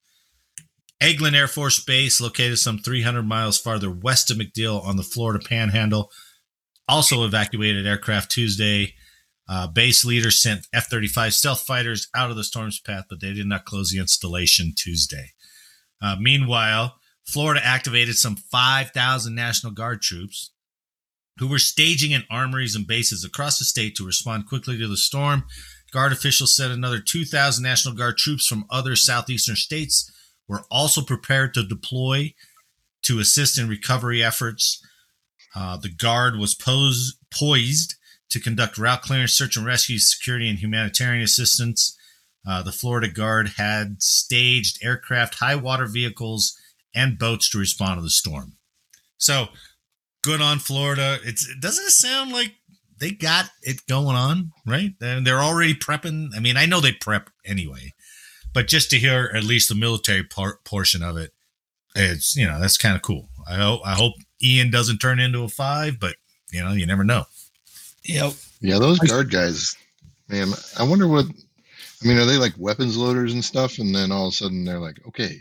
Eglin 1.03 1.35
Air 1.35 1.49
Force 1.49 1.83
Base, 1.83 2.21
located 2.21 2.59
some 2.59 2.79
300 2.79 3.23
miles 3.23 3.59
farther 3.59 3.91
west 3.91 4.31
of 4.31 4.37
MacDill 4.37 4.85
on 4.85 4.97
the 4.97 5.03
Florida 5.03 5.43
Panhandle, 5.43 6.11
also 6.87 7.25
evacuated 7.25 7.87
aircraft 7.87 8.31
Tuesday. 8.31 8.95
Uh, 9.49 9.67
base 9.67 10.05
leaders 10.05 10.43
sent 10.43 10.67
F 10.75 10.89
35 10.89 11.33
stealth 11.33 11.61
fighters 11.61 12.09
out 12.15 12.31
of 12.31 12.37
the 12.37 12.45
storm's 12.45 12.81
path, 12.81 13.05
but 13.09 13.21
they 13.23 13.33
did 13.33 13.47
not 13.47 13.65
close 13.65 13.91
the 13.91 13.99
installation 13.99 14.75
Tuesday. 14.77 15.31
Uh, 16.03 16.17
meanwhile, 16.21 16.97
Florida 17.27 17.61
activated 17.65 18.17
some 18.17 18.37
5,000 18.37 19.35
National 19.35 19.73
Guard 19.73 20.01
troops 20.01 20.53
who 21.39 21.49
were 21.49 21.59
staging 21.59 22.13
in 22.13 22.25
armories 22.31 22.75
and 22.75 22.87
bases 22.87 23.25
across 23.25 23.59
the 23.59 23.65
state 23.65 23.95
to 23.97 24.07
respond 24.07 24.49
quickly 24.49 24.79
to 24.79 24.89
the 24.89 24.97
storm. 24.97 25.45
Guard 25.93 26.13
officials 26.13 26.57
said 26.57 26.71
another 26.71 27.01
2,000 27.01 27.63
National 27.63 27.95
Guard 27.95 28.17
troops 28.17 28.47
from 28.47 28.65
other 28.71 28.97
southeastern 28.97 29.57
states 29.57 30.11
were 30.49 30.65
also 30.71 31.03
prepared 31.03 31.53
to 31.55 31.67
deploy 31.67 32.33
to 33.03 33.19
assist 33.19 33.59
in 33.59 33.69
recovery 33.69 34.23
efforts. 34.23 34.83
Uh, 35.55 35.77
the 35.77 35.89
Guard 35.89 36.37
was 36.37 36.55
pose, 36.55 37.19
poised 37.31 37.97
to 38.31 38.41
conduct 38.41 38.79
route 38.79 39.03
clearance, 39.03 39.33
search 39.33 39.57
and 39.57 39.67
rescue, 39.67 39.99
security, 39.99 40.49
and 40.49 40.59
humanitarian 40.59 41.23
assistance. 41.23 41.97
Uh, 42.47 42.63
the 42.63 42.73
Florida 42.73 43.09
Guard 43.09 43.53
had 43.57 44.03
staged 44.03 44.79
aircraft, 44.83 45.37
high 45.37 45.57
water 45.57 45.87
vehicles, 45.87 46.57
and 46.97 47.19
boats 47.19 47.49
to 47.51 47.59
respond 47.59 47.99
to 47.99 48.03
the 48.03 48.11
storm. 48.11 48.57
So 49.19 49.49
good 50.23 50.41
on 50.41 50.59
Florida. 50.59 51.19
It's 51.23 51.47
doesn't 51.61 51.85
it 51.85 51.91
sound 51.91 52.33
like 52.33 52.55
they 52.99 53.11
got 53.13 53.51
it 53.63 53.87
going 53.87 54.17
on, 54.17 54.53
right? 54.67 54.93
And 55.01 55.27
they're 55.27 55.43
already 55.43 55.75
prepping. 55.75 56.31
I 56.35 56.41
mean, 56.41 56.57
I 56.57 56.67
know 56.67 56.81
they 56.81 56.93
prep 56.93 57.31
anyway, 57.45 57.95
but 58.53 58.67
just 58.67 58.91
to 58.91 58.99
hear 58.99 59.31
at 59.35 59.45
least 59.45 59.69
the 59.69 59.75
military 59.75 60.25
part, 60.25 60.65
portion 60.65 61.03
of 61.03 61.17
it, 61.17 61.33
it's 61.95 62.35
you 62.35 62.47
know 62.47 62.59
that's 62.59 62.79
kind 62.79 62.97
of 62.97 63.03
cool. 63.03 63.29
I 63.49 63.57
hope 63.57 63.83
I 63.85 63.95
hope 63.95 64.15
Ian 64.43 64.71
doesn't 64.71 64.99
turn 64.99 65.21
into 65.21 65.45
a 65.45 65.49
five, 65.49 66.01
but 66.01 66.17
you 66.51 66.65
know 66.65 66.73
you 66.73 66.87
never 66.87 67.05
know. 67.05 67.25
Yep. 68.05 68.33
Yeah, 68.61 68.79
those 68.79 68.99
guard 68.99 69.31
guys, 69.31 69.77
man. 70.29 70.49
I 70.79 70.83
wonder 70.83 71.07
what. 71.07 71.27
I 72.03 72.07
mean, 72.07 72.19
are 72.19 72.27
they 72.27 72.37
like 72.37 72.53
weapons 72.59 72.97
loaders 72.97 73.33
and 73.33 73.45
stuff? 73.45 73.79
And 73.79 73.95
then 73.95 74.13
all 74.13 74.27
of 74.27 74.33
a 74.33 74.37
sudden 74.37 74.65
they're 74.65 74.79
like, 74.79 75.01
okay, 75.09 75.41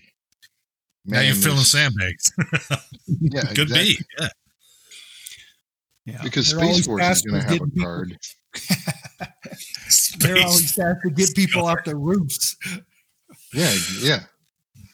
now 1.06 1.22
you're 1.22 1.36
filling 1.36 1.60
sandbags. 1.60 2.32
Yeah, 3.08 3.42
Could 3.42 3.70
exactly. 3.72 3.84
be. 3.94 4.00
Yeah. 4.20 4.28
Yeah. 6.06 6.22
because 6.24 6.52
They're 6.52 6.64
Space 6.74 6.86
Force 6.86 7.04
is 7.04 7.22
going 7.24 7.42
to 7.42 7.48
have 7.48 7.50
a 7.50 7.54
getting 7.60 7.72
people- 7.72 7.84
guard. 7.86 8.18
They're 10.20 10.38
always 10.44 10.72
fast 10.74 10.98
to 11.04 11.10
get 11.12 11.36
people 11.36 11.66
off 11.66 11.84
the 11.86 11.96
roofs. 11.96 12.56
Yeah, 13.54 13.74
yeah. 14.02 14.20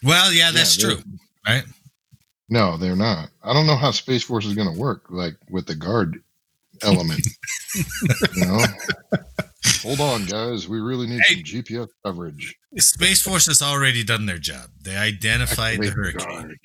Well, 0.03 0.31
yeah, 0.33 0.51
that's 0.51 0.77
Yeah, 0.81 0.89
true, 0.95 1.03
right? 1.47 1.63
No, 2.49 2.75
they're 2.77 2.95
not. 2.95 3.29
I 3.43 3.53
don't 3.53 3.65
know 3.67 3.75
how 3.77 3.91
Space 3.91 4.23
Force 4.23 4.45
is 4.45 4.55
going 4.55 4.73
to 4.73 4.79
work, 4.79 5.05
like 5.09 5.35
with 5.49 5.67
the 5.67 5.75
guard 5.75 6.21
element. 6.81 7.25
you 8.35 8.45
know, 8.45 8.59
hold 9.81 9.99
on, 9.99 10.25
guys. 10.25 10.67
We 10.67 10.79
really 10.79 11.07
need 11.07 11.21
Hey. 11.25 11.35
some 11.35 11.43
GPS 11.43 11.87
coverage. 12.05 12.55
Space 12.77 13.21
Force 13.21 13.47
has 13.47 13.61
already 13.61 14.03
done 14.03 14.25
their 14.25 14.37
job. 14.37 14.69
They 14.81 14.95
identified 14.95 15.79
the 15.81 15.89
hurricane. 15.91 16.27
guard. 16.27 16.57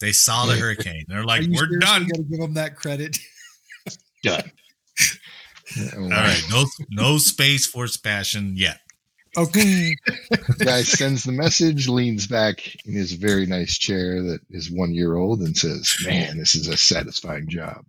They 0.00 0.12
saw 0.12 0.46
the 0.46 0.56
hurricane. 0.56 1.04
They're 1.08 1.24
like, 1.24 1.42
"We're 1.42 1.54
seriously 1.68 1.78
done." 1.80 2.02
Got 2.06 2.16
to 2.16 2.22
give 2.24 2.40
them 2.40 2.54
that 2.54 2.76
credit. 2.76 3.18
Done. 4.22 4.50
All 5.94 6.08
right, 6.08 6.42
no, 6.50 6.64
no 6.90 7.18
Space 7.18 7.66
Force 7.66 7.96
passion 7.96 8.54
yet. 8.56 8.80
Okay. 9.36 9.94
Guy 10.58 10.82
sends 10.82 11.24
the 11.24 11.32
message, 11.32 11.88
leans 11.88 12.26
back 12.26 12.74
in 12.86 12.94
his 12.94 13.12
very 13.12 13.46
nice 13.46 13.76
chair 13.78 14.22
that 14.22 14.40
is 14.50 14.70
one 14.70 14.94
year 14.94 15.14
old, 15.16 15.40
and 15.42 15.56
says, 15.56 15.94
"Man, 16.04 16.38
this 16.38 16.54
is 16.54 16.68
a 16.68 16.76
satisfying 16.76 17.48
job." 17.48 17.84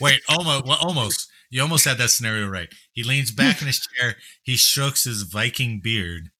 Wait, 0.00 0.20
almost, 0.28 0.66
well, 0.66 0.78
almost. 0.80 1.30
You 1.48 1.62
almost 1.62 1.84
had 1.84 1.98
that 1.98 2.10
scenario 2.10 2.48
right. 2.48 2.68
He 2.92 3.04
leans 3.04 3.30
back 3.30 3.60
in 3.60 3.68
his 3.68 3.78
chair. 3.78 4.16
He 4.42 4.56
strokes 4.56 5.04
his 5.04 5.22
Viking 5.22 5.80
beard 5.80 6.30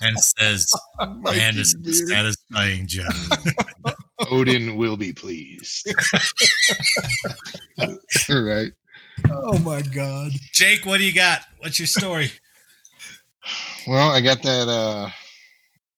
and 0.00 0.18
says, 0.18 0.72
"Man, 1.00 1.56
this 1.56 1.74
is 1.74 2.02
a 2.02 2.06
satisfying 2.06 2.86
job." 2.86 3.12
Odin 4.30 4.76
will 4.76 4.96
be 4.96 5.12
pleased. 5.12 5.92
right. 8.28 8.72
oh 9.30 9.58
my 9.58 9.82
God. 9.82 10.32
Jake, 10.52 10.86
what 10.86 10.98
do 10.98 11.04
you 11.04 11.12
got? 11.12 11.42
What's 11.58 11.78
your 11.78 11.86
story? 11.86 12.30
Well, 13.86 14.10
I 14.10 14.20
got 14.20 14.42
that 14.42 14.68
uh, 14.68 15.10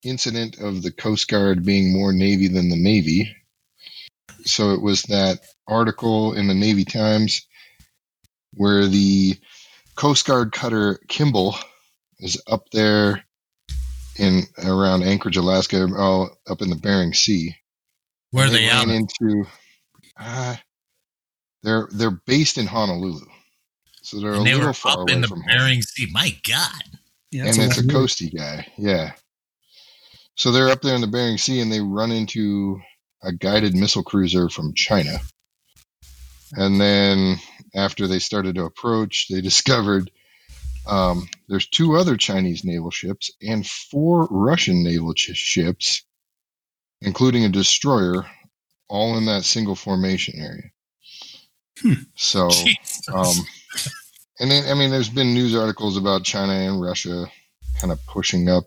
incident 0.02 0.58
of 0.60 0.82
the 0.82 0.92
Coast 0.92 1.28
Guard 1.28 1.64
being 1.64 1.92
more 1.92 2.12
Navy 2.12 2.48
than 2.48 2.68
the 2.68 2.76
Navy. 2.76 3.36
So 4.44 4.72
it 4.72 4.82
was 4.82 5.02
that 5.04 5.40
article 5.68 6.34
in 6.34 6.48
the 6.48 6.54
Navy 6.54 6.84
Times 6.84 7.46
where 8.54 8.86
the 8.86 9.36
Coast 9.96 10.26
Guard 10.26 10.52
cutter 10.52 11.00
Kimball 11.08 11.56
is 12.18 12.40
up 12.46 12.68
there 12.70 13.24
in 14.18 14.42
around 14.64 15.02
Anchorage, 15.02 15.36
Alaska, 15.36 15.86
oh, 15.96 16.28
up 16.48 16.62
in 16.62 16.70
the 16.70 16.76
Bering 16.76 17.14
Sea. 17.14 17.54
Where 18.30 18.46
are 18.46 18.50
they 18.50 18.68
out? 18.68 18.88
into? 18.88 19.44
Uh, 20.18 20.56
they're 21.62 21.88
they're 21.92 22.10
based 22.26 22.58
in 22.58 22.66
Honolulu, 22.66 23.26
so 24.02 24.20
they're 24.20 24.32
And 24.32 24.42
a 24.42 24.44
they 24.44 24.52
little 24.52 24.68
were 24.68 24.74
far 24.74 24.92
up 24.92 24.98
away 25.00 25.12
in 25.14 25.20
the 25.20 25.28
from 25.28 25.42
home 25.42 25.58
Bering 25.58 25.82
Sea. 25.82 26.08
My 26.12 26.36
God. 26.46 26.82
Yeah, 27.30 27.46
and 27.46 27.54
that's 27.54 27.78
it's 27.78 27.78
a 27.78 27.82
lot. 27.82 28.02
coasty 28.02 28.34
guy. 28.34 28.66
Yeah. 28.76 29.12
So 30.34 30.50
they're 30.50 30.68
up 30.70 30.82
there 30.82 30.94
in 30.94 31.00
the 31.00 31.06
Bering 31.06 31.38
Sea 31.38 31.60
and 31.60 31.70
they 31.70 31.80
run 31.80 32.10
into 32.10 32.80
a 33.22 33.32
guided 33.32 33.74
missile 33.74 34.02
cruiser 34.02 34.48
from 34.48 34.74
China. 34.74 35.20
And 36.52 36.80
then 36.80 37.36
after 37.74 38.06
they 38.06 38.18
started 38.18 38.56
to 38.56 38.64
approach, 38.64 39.28
they 39.28 39.40
discovered 39.50 40.10
um, 40.86 41.28
there's 41.48 41.68
two 41.68 41.94
other 41.94 42.16
Chinese 42.16 42.64
naval 42.64 42.90
ships 42.90 43.30
and 43.40 43.66
four 43.66 44.26
Russian 44.30 44.82
naval 44.82 45.14
ch- 45.14 45.36
ships, 45.36 46.04
including 47.00 47.44
a 47.44 47.48
destroyer, 47.48 48.26
all 48.88 49.16
in 49.16 49.26
that 49.26 49.44
single 49.44 49.76
formation 49.76 50.40
area. 50.40 50.70
Hmm. 51.80 52.02
So 52.16 52.48
um, 53.14 53.36
and 54.40 54.50
then, 54.50 54.68
I 54.68 54.74
mean, 54.74 54.90
there's 54.90 55.08
been 55.08 55.34
news 55.34 55.54
articles 55.54 55.96
about 55.96 56.24
China 56.24 56.52
and 56.52 56.80
Russia 56.80 57.26
kind 57.80 57.92
of 57.92 58.04
pushing 58.06 58.48
up, 58.48 58.64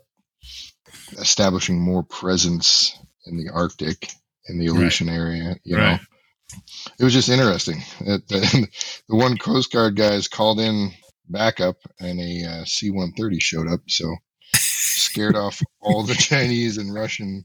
establishing 1.18 1.78
more 1.80 2.02
presence 2.02 2.98
in 3.26 3.36
the 3.36 3.50
Arctic, 3.52 4.10
in 4.48 4.58
the 4.58 4.68
Right. 4.68 4.78
Aleutian 4.78 5.08
area. 5.08 5.56
You 5.64 5.76
Right. 5.76 6.00
know, 6.00 6.58
it 6.98 7.04
was 7.04 7.12
just 7.12 7.28
interesting. 7.28 7.82
That 8.00 8.26
the, 8.28 8.68
the 9.08 9.16
one 9.16 9.36
Coast 9.38 9.72
Guard 9.72 9.96
guys 9.96 10.28
called 10.28 10.60
in 10.60 10.90
backup, 11.28 11.76
and 12.00 12.20
a 12.20 12.44
uh, 12.44 12.64
C-130 12.64 13.40
showed 13.40 13.68
up, 13.68 13.80
so 13.88 14.14
scared 14.54 15.36
off 15.36 15.60
all 15.80 16.02
the 16.04 16.14
Chinese 16.30 16.78
and 16.78 16.94
Russian 16.94 17.44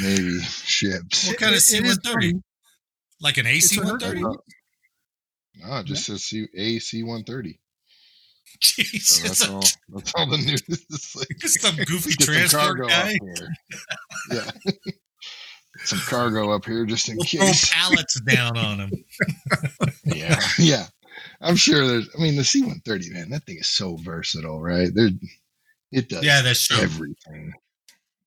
Navy 0.00 0.38
ships. 0.40 1.28
What 1.28 1.38
kind 1.38 1.52
of 1.54 1.56
It- 1.56 1.58
it 1.58 1.62
C 1.62 1.80
one 1.82 1.96
thirty? 2.00 2.32
Like 3.20 3.38
an 3.38 3.46
AC 3.46 3.80
one 3.80 3.98
thirty? 3.98 4.20
Hurricane. 4.20 4.38
No, 5.56 5.76
it 5.78 5.86
just 5.86 6.04
says 6.06 6.24
C- 6.24 6.48
a 6.56 6.78
C-130. 6.80 7.58
So 8.60 8.82
Jesus, 8.82 9.20
that's 9.22 9.48
all. 9.48 9.62
That's 9.94 10.12
all 10.16 10.26
the 10.28 10.36
news. 10.46 10.62
It's 10.68 11.16
like, 11.16 11.28
some 11.48 11.76
goofy 11.76 12.10
Get 12.14 12.26
transport 12.26 12.88
guy. 12.88 13.14
Yeah. 14.30 14.50
Some 15.84 15.98
cargo 16.00 16.50
up 16.52 16.64
here 16.64 16.84
just 16.86 17.08
in 17.08 17.16
We'll 17.16 17.26
throw 17.26 17.40
case. 17.46 17.70
pallets 17.72 18.20
down 18.20 18.56
on 18.56 18.78
them. 18.78 18.90
Yeah. 20.04 20.40
Yeah. 20.58 20.86
I'm 21.40 21.56
sure 21.56 21.86
there's 21.86 22.08
I 22.18 22.22
mean 22.22 22.36
the 22.36 22.44
C 22.44 22.62
one 22.64 22.80
thirty, 22.84 23.10
man, 23.10 23.30
that 23.30 23.44
thing 23.44 23.58
is 23.58 23.68
so 23.68 23.96
versatile, 23.96 24.60
right? 24.60 24.88
There 24.92 25.10
it 25.92 26.08
does 26.08 26.24
Yeah, 26.24 26.42
that's 26.42 26.66
true. 26.66 26.78
everything. 26.82 27.52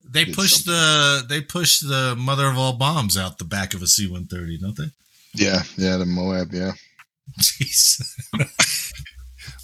They 0.10 0.24
did 0.26 0.36
push 0.36 0.60
the 0.64 1.26
they 1.28 1.42
push 1.42 1.80
the 1.80 2.16
mother 2.18 2.48
of 2.48 2.58
all 2.58 2.74
bombs 2.74 3.18
out 3.18 3.38
the 3.40 3.44
back 3.46 3.74
of 3.74 3.82
a 3.82 3.88
C 3.88 4.10
one 4.10 4.26
thirty, 4.28 4.58
don't 4.58 4.78
they? 4.78 4.92
Yeah, 5.34 5.64
yeah, 5.78 5.98
the 5.98 6.06
Moab, 6.06 6.54
yeah. 6.54 6.72
Jeez. 7.42 8.02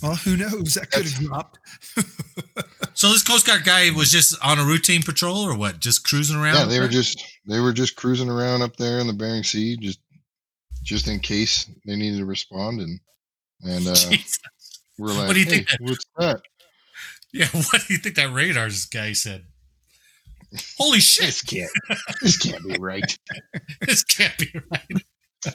Well, 0.01 0.15
who 0.15 0.35
knows? 0.35 0.73
That 0.73 0.91
could 0.91 1.05
have 1.07 1.23
dropped. 1.23 1.59
So 3.03 3.10
this 3.10 3.22
Coast 3.22 3.45
Guard 3.45 3.65
guy 3.65 3.89
was 3.89 4.10
just 4.10 4.33
on 4.41 4.60
a 4.60 4.63
routine 4.63 5.03
patrol 5.03 5.39
or 5.39 5.57
what? 5.57 5.81
Just 5.81 6.05
cruising 6.05 6.38
around? 6.38 6.55
Yeah, 6.55 6.65
they 6.67 6.79
were 6.79 6.88
just 6.88 7.22
they 7.45 7.60
were 7.60 7.74
just 7.74 7.98
cruising 7.98 8.29
around 8.29 8.62
up 8.62 8.77
there 8.77 9.00
in 9.00 9.07
the 9.07 9.12
Bering 9.12 9.43
Sea, 9.43 9.75
just 9.75 10.00
just 10.83 11.10
in 11.10 11.19
case 11.19 11.69
they 11.86 11.98
needed 11.98 12.19
to 12.19 12.25
respond 12.25 12.79
and 12.79 13.01
and 13.62 13.86
uh 13.89 13.91
Jeez. 13.93 14.39
we're 14.98 15.10
like, 15.10 15.27
What 15.27 15.33
do 15.33 15.41
you 15.41 15.45
hey, 15.48 15.51
think 15.51 15.69
that- 15.69 15.81
what's 15.81 16.05
that? 16.17 16.41
Yeah, 17.33 17.48
what 17.48 17.81
do 17.86 17.93
you 17.93 17.98
think 18.00 18.15
that 18.15 18.31
radar's 18.31 18.86
guy 18.86 19.12
said? 19.12 19.48
Holy 20.77 21.01
shit! 21.01 21.25
This 21.25 21.41
can't 21.41 21.72
this 22.22 22.38
can't 22.38 22.65
be 22.65 22.77
right. 22.79 23.17
This 23.81 24.05
can't 24.05 24.38
be 24.38 24.50
right. 24.72 25.53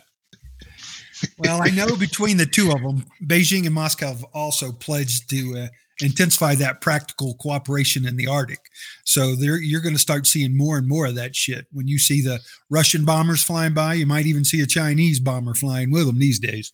Well, 1.39 1.63
I 1.63 1.71
know 1.71 1.97
between 1.97 2.37
the 2.37 2.45
two 2.45 2.73
of 2.73 2.83
them, 2.83 3.07
Beijing 3.25 3.65
and 3.65 3.75
Moscow 3.75 4.09
have 4.09 4.25
also 4.35 4.71
pledged 4.71 5.31
to 5.31 5.61
uh, 5.61 5.69
intensify 6.01 6.55
that 6.57 6.81
practical 6.81 7.35
cooperation 7.35 8.07
in 8.07 8.17
the 8.17 8.27
Arctic. 8.27 8.61
So 9.05 9.35
there, 9.35 9.61
you're 9.61 9.81
going 9.81 9.95
to 9.95 10.01
start 10.01 10.27
seeing 10.27 10.57
more 10.57 10.79
and 10.79 10.89
more 10.89 11.07
of 11.07 11.15
that 11.17 11.35
shit. 11.35 11.67
When 11.73 11.89
you 11.89 11.99
see 11.99 12.23
the 12.23 12.41
Russian 12.71 13.05
bombers 13.05 13.43
flying 13.43 13.75
by, 13.75 13.95
you 13.95 14.07
might 14.07 14.27
even 14.27 14.45
see 14.45 14.61
a 14.61 14.67
Chinese 14.67 15.21
bomber 15.21 15.55
flying 15.55 15.91
with 15.91 16.07
them 16.07 16.19
these 16.19 16.39
days. 16.39 16.73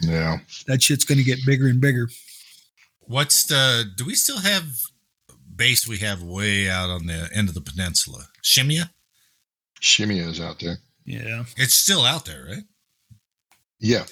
Yeah. 0.00 0.38
That 0.66 0.82
shit's 0.82 1.04
going 1.04 1.18
to 1.18 1.24
get 1.24 1.44
bigger 1.44 1.66
and 1.66 1.80
bigger. 1.80 2.08
What's 3.00 3.44
the? 3.44 3.84
Do 3.96 4.04
we 4.04 4.14
still 4.14 4.38
have 4.38 4.64
base 5.54 5.86
we 5.86 5.98
have 5.98 6.22
way 6.22 6.70
out 6.70 6.88
on 6.88 7.06
the 7.06 7.28
end 7.34 7.48
of 7.48 7.54
the 7.54 7.60
peninsula? 7.60 8.28
Shemya? 8.42 8.90
Shemya 9.82 10.28
is 10.28 10.40
out 10.40 10.60
there. 10.60 10.78
Yeah. 11.04 11.44
It's 11.56 11.74
still 11.74 12.02
out 12.02 12.24
there, 12.24 12.46
right? 12.48 12.62
Yeah. 13.80 14.04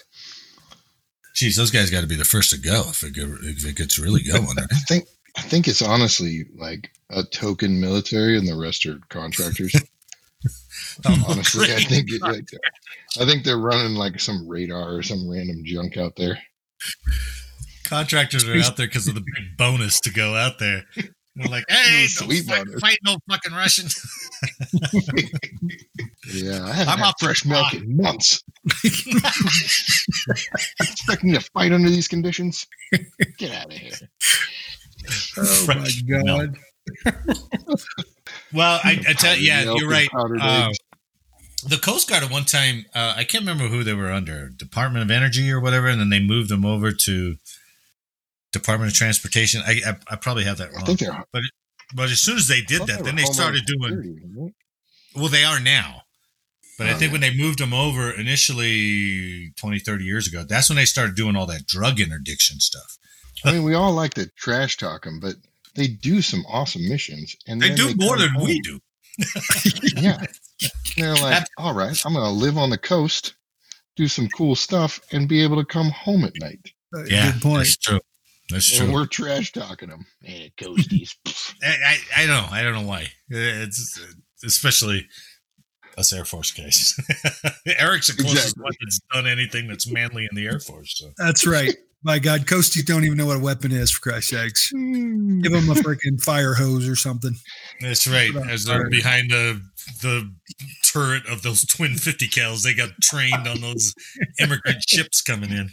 Geez, 1.38 1.54
those 1.54 1.70
guys 1.70 1.88
got 1.88 2.00
to 2.00 2.08
be 2.08 2.16
the 2.16 2.24
first 2.24 2.50
to 2.50 2.58
go 2.58 2.82
if 2.88 3.04
it, 3.04 3.14
go, 3.14 3.36
if 3.42 3.64
it 3.64 3.76
gets 3.76 3.96
really 3.96 4.24
going. 4.24 4.58
I 4.58 4.74
think 4.88 5.06
I 5.36 5.42
think 5.42 5.68
it's 5.68 5.82
honestly 5.82 6.46
like 6.56 6.90
a 7.10 7.22
token 7.22 7.80
military 7.80 8.36
and 8.36 8.48
the 8.48 8.56
rest 8.56 8.84
are 8.86 8.98
contractors. 9.08 9.72
Oh, 11.06 11.24
honestly, 11.28 11.72
I 11.72 11.78
think 11.78 12.10
it, 12.10 12.20
like, 12.22 12.48
I 13.20 13.24
think 13.24 13.44
they're 13.44 13.56
running 13.56 13.94
like 13.94 14.18
some 14.18 14.48
radar 14.48 14.96
or 14.96 15.02
some 15.04 15.30
random 15.30 15.62
junk 15.64 15.96
out 15.96 16.16
there. 16.16 16.40
Contractors 17.84 18.42
are 18.42 18.56
out 18.58 18.76
there 18.76 18.88
because 18.88 19.06
of 19.06 19.14
the 19.14 19.20
big 19.20 19.56
bonus 19.56 20.00
to 20.00 20.10
go 20.10 20.34
out 20.34 20.58
there. 20.58 20.86
They're 21.38 21.48
like, 21.48 21.64
hey, 21.68 21.76
No 21.76 21.98
don't 22.00 22.08
sweet 22.08 22.44
fight, 22.44 22.66
fight 22.80 22.98
no 23.04 23.16
fucking 23.30 23.52
Russians. 23.52 23.94
Yeah, 26.34 26.64
I 26.64 26.72
haven't 26.72 26.92
I'm 26.92 26.98
had 26.98 27.14
fresh 27.20 27.44
milk 27.44 27.72
in 27.74 27.96
months. 27.96 28.42
Expecting 30.80 31.32
to 31.32 31.40
fight 31.40 31.72
under 31.72 31.88
these 31.88 32.08
conditions? 32.08 32.66
Get 33.38 33.52
out 33.52 33.66
of 33.66 33.72
here. 33.72 33.92
Oh 35.38 35.64
my 35.66 35.74
Fresh 35.74 36.02
god. 36.02 36.56
Well, 38.52 38.80
I, 38.82 39.00
I 39.08 39.12
tell 39.12 39.36
you, 39.36 39.46
yeah, 39.46 39.74
you're 39.74 39.88
right. 39.88 40.08
Uh, 40.14 40.70
the 41.66 41.76
Coast 41.76 42.08
Guard 42.08 42.24
at 42.24 42.30
one 42.30 42.44
time, 42.44 42.86
uh, 42.94 43.14
I 43.16 43.24
can't 43.24 43.42
remember 43.42 43.68
who 43.68 43.84
they 43.84 43.94
were 43.94 44.10
under, 44.10 44.48
Department 44.48 45.04
of 45.04 45.10
Energy 45.10 45.50
or 45.50 45.60
whatever, 45.60 45.88
and 45.88 46.00
then 46.00 46.10
they 46.10 46.20
moved 46.20 46.50
them 46.50 46.64
over 46.64 46.92
to 46.92 47.36
Department 48.52 48.90
of 48.90 48.96
Transportation. 48.96 49.62
I, 49.66 49.80
I, 49.86 49.96
I 50.12 50.16
probably 50.16 50.44
have 50.44 50.58
that 50.58 50.70
I 50.70 50.72
wrong. 50.76 50.84
think 50.86 51.00
they're. 51.00 51.24
But 51.94 52.10
as 52.10 52.20
soon 52.20 52.36
as 52.36 52.48
they 52.48 52.60
did 52.60 52.82
that, 52.86 52.98
were 52.98 53.04
then 53.04 53.16
they 53.16 53.24
started 53.24 53.64
doing. 53.66 53.82
Security, 53.96 54.16
wasn't? 54.34 54.54
Well, 55.16 55.28
they 55.28 55.44
are 55.44 55.58
now. 55.60 56.02
But 56.76 56.86
I 56.88 56.90
Oh, 56.92 56.98
think 56.98 57.08
yeah. 57.08 57.12
when 57.12 57.20
they 57.22 57.34
moved 57.34 57.58
them 57.58 57.72
over 57.74 58.10
initially 58.12 59.52
20, 59.56 59.78
30 59.80 60.04
years 60.04 60.28
ago, 60.28 60.44
that's 60.48 60.68
when 60.68 60.76
they 60.76 60.84
started 60.84 61.16
doing 61.16 61.34
all 61.34 61.46
that 61.46 61.66
drug 61.66 61.98
interdiction 61.98 62.60
stuff. 62.60 62.98
I 63.44 63.52
mean, 63.52 63.62
we 63.64 63.74
all 63.74 63.92
like 63.92 64.14
to 64.14 64.26
trash 64.36 64.76
talk 64.76 65.04
them, 65.04 65.18
but 65.20 65.34
they 65.74 65.86
do 65.88 66.20
some 66.22 66.44
awesome 66.48 66.88
missions, 66.88 67.34
and 67.46 67.60
They 67.60 67.68
then 67.68 67.76
do 67.76 67.94
more 67.96 68.16
come 68.16 68.34
than 68.34 68.44
we 68.44 68.60
do. 68.60 68.80
Yeah, 69.96 70.22
they're 70.96 71.14
like, 71.22 71.46
all 71.56 71.74
right, 71.74 72.00
I'm 72.04 72.14
gonna 72.14 72.30
live 72.30 72.56
on 72.58 72.70
the 72.70 72.78
coast, 72.78 73.34
do 73.96 74.06
some 74.08 74.28
cool 74.28 74.54
stuff, 74.54 75.00
and 75.12 75.28
be 75.28 75.42
able 75.42 75.56
to 75.56 75.64
come 75.64 75.90
home 75.90 76.24
at 76.24 76.32
night. 76.40 76.60
Uh, 76.94 77.04
Yeah, 77.04 77.32
Good 77.32 77.42
point. 77.42 77.58
that's 77.64 77.76
true. 77.78 78.00
That's 78.50 78.80
And 78.80 78.92
we're 78.92 79.06
trash 79.06 79.52
talking 79.52 79.90
them. 79.90 80.06
Hey, 80.22 80.52
coasties. 80.58 81.10
I, 81.62 81.68
I, 81.84 82.22
I 82.22 82.26
don't 82.26 82.36
know. 82.42 82.48
I 82.50 82.62
don't 82.62 82.72
know 82.74 82.88
why. 82.88 83.02
Uh, 83.32 83.64
it's 83.64 84.00
especially 84.44 85.06
us 85.98 86.12
Air 86.12 86.24
Force 86.24 86.50
guys. 86.52 86.94
Eric's 87.78 88.06
the 88.06 88.14
closest 88.22 88.56
Exactly. 88.56 88.62
one 88.62 88.72
that's 88.80 89.00
done 89.12 89.26
anything 89.26 89.66
that's 89.68 89.90
manly 89.90 90.26
in 90.30 90.36
the 90.36 90.46
Air 90.46 90.60
Force. 90.60 90.94
So 90.98 91.10
That's 91.18 91.46
right. 91.46 91.74
My 92.04 92.20
God, 92.20 92.42
Coasties 92.42 92.86
don't 92.86 93.04
even 93.04 93.18
know 93.18 93.26
what 93.26 93.36
a 93.38 93.40
weapon 93.40 93.72
is, 93.72 93.90
for 93.90 94.00
Christ's 94.00 94.30
sakes. 94.30 94.70
Hmm. 94.72 95.40
Give 95.40 95.50
them 95.50 95.68
a 95.68 95.74
freaking 95.74 96.22
fire 96.22 96.54
hose 96.54 96.88
or 96.88 96.94
something. 96.94 97.34
that's 97.80 98.06
right. 98.06 98.30
As 98.48 98.64
they're 98.64 98.82
fire. 98.82 98.90
behind 98.90 99.30
the 99.32 99.60
the 100.00 100.32
turret 100.84 101.26
of 101.26 101.42
those 101.42 101.66
twin 101.66 101.96
fifty 101.96 102.28
cals, 102.28 102.62
they 102.62 102.72
got 102.72 102.90
trained 103.02 103.48
on 103.48 103.60
those 103.60 103.92
immigrant 104.38 104.78
ships 104.88 105.20
coming 105.20 105.50
in. 105.50 105.70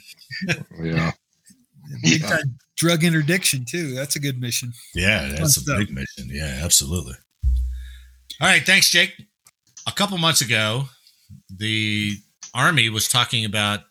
yeah. 0.81 1.11
Big 2.01 2.21
Yeah. 2.21 2.29
time 2.29 2.57
drug 2.77 3.03
interdiction, 3.03 3.65
too. 3.65 3.93
That's 3.93 4.15
a 4.15 4.19
good 4.19 4.39
mission. 4.39 4.73
Yeah, 4.93 5.27
that's 5.29 5.39
Fun 5.39 5.45
a 5.45 5.49
stuff. 5.49 5.77
big 5.79 5.91
mission. 5.91 6.29
Yeah, 6.29 6.59
absolutely. 6.63 7.15
All 8.41 8.47
right, 8.47 8.65
thanks, 8.65 8.89
Jake. 8.89 9.13
A 9.87 9.91
couple 9.91 10.17
months 10.17 10.41
ago, 10.41 10.89
the 11.49 12.17
Army 12.53 12.89
was 12.89 13.07
talking 13.07 13.45
about 13.45 13.81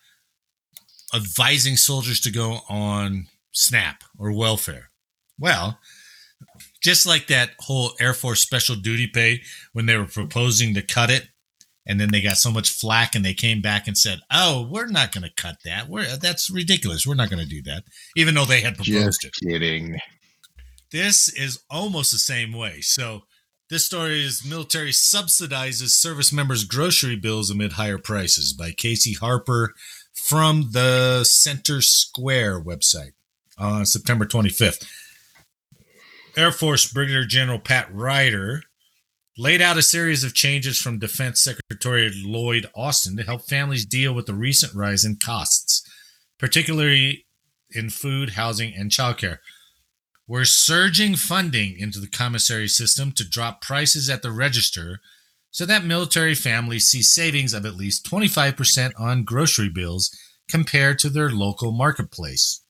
advising 1.15 1.77
soldiers 1.77 2.21
to 2.21 2.31
go 2.31 2.61
on 2.69 3.29
SNAP 3.53 4.03
or 4.19 4.33
welfare. 4.33 4.91
Well, 5.39 5.79
just 6.83 7.07
like 7.07 7.29
that 7.29 7.51
whole 7.61 7.93
Air 8.01 8.13
Force 8.15 8.41
special 8.41 8.77
duty 8.77 9.07
pay 9.07 9.43
when 9.73 9.87
they 9.87 9.97
were 9.97 10.07
proposing 10.07 10.75
to 10.75 10.83
cut 10.83 11.11
it, 11.11 11.29
and 11.87 12.01
then 12.01 12.11
they 12.11 12.21
got 12.21 12.37
so 12.37 12.51
much 12.51 12.71
flack, 12.71 13.15
and 13.15 13.25
they 13.25 13.35
came 13.35 13.61
back 13.61 13.87
and 13.87 13.97
said, 13.97 14.21
"Oh, 14.31 14.69
we're 14.71 14.87
not 14.87 15.13
going 15.13 15.25
to 15.25 15.35
cut 15.35 15.57
that. 15.65 15.89
We're 15.89 16.17
that's 16.17 16.51
ridiculous. 16.51 17.07
We're 17.07 17.15
not 17.15 17.31
going 17.31 17.43
to 17.43 17.49
do 17.49 17.63
that," 17.63 17.85
even 18.17 18.35
though 18.35 18.45
they 18.45 18.61
had 18.61 18.77
proposed 18.77 19.23
Just 19.23 19.25
it. 19.25 19.35
kidding. 19.47 19.99
This 20.91 21.29
is 21.29 21.63
almost 21.69 22.13
the 22.13 22.19
same 22.19 22.53
way. 22.53 22.81
So, 22.81 23.23
this 23.69 23.85
story 23.85 24.25
is 24.25 24.45
military 24.45 24.93
subsidizes 24.93 25.89
service 25.91 26.33
members' 26.33 26.65
grocery 26.65 27.17
bills 27.17 27.51
amid 27.51 27.73
higher 27.73 27.99
prices 27.99 28.53
by 28.53 28.71
Casey 28.71 29.15
Harper 29.15 29.75
from 30.15 30.71
the 30.73 31.25
Center 31.25 31.83
Square 31.83 32.63
website 32.63 33.13
on 33.59 33.85
September 33.87 34.25
25th. 34.25 34.87
Air 36.37 36.53
Force 36.53 36.91
Brigadier 36.93 37.25
General 37.25 37.59
Pat 37.59 37.93
Ryder 37.93 38.63
laid 39.37 39.61
out 39.61 39.77
a 39.77 39.83
series 39.83 40.23
of 40.23 40.35
changes 40.35 40.79
from 40.79 40.99
Defense 40.99 41.43
Secretary 41.43 42.11
Lloyd 42.15 42.67
Austin 42.75 43.17
to 43.17 43.25
help 43.25 43.49
families 43.49 43.85
deal 43.85 44.15
with 44.15 44.27
the 44.27 44.35
recent 44.35 44.75
rise 44.75 45.05
in 45.05 45.17
costs, 45.17 45.83
particularly 46.39 47.27
in 47.71 47.91
food, 47.91 48.31
housing, 48.31 48.73
and 48.75 48.91
childcare. 48.91 49.39
We're 50.27 50.45
surging 50.45 51.17
funding 51.17 51.77
into 51.79 51.99
the 51.99 52.09
commissary 52.09 52.69
system 52.69 53.13
to 53.13 53.29
drop 53.29 53.61
prices 53.61 54.09
at 54.09 54.23
the 54.23 54.31
register 54.31 55.01
so 55.51 55.67
that 55.67 55.85
military 55.85 56.35
families 56.35 56.87
see 56.87 57.03
savings 57.03 57.53
of 57.53 57.67
at 57.67 57.77
least 57.77 58.09
25% 58.11 58.93
on 58.99 59.25
grocery 59.25 59.69
bills 59.69 60.11
compared 60.49 60.99
to 61.01 61.11
their 61.11 61.31
local 61.31 61.73
marketplace. 61.73 62.65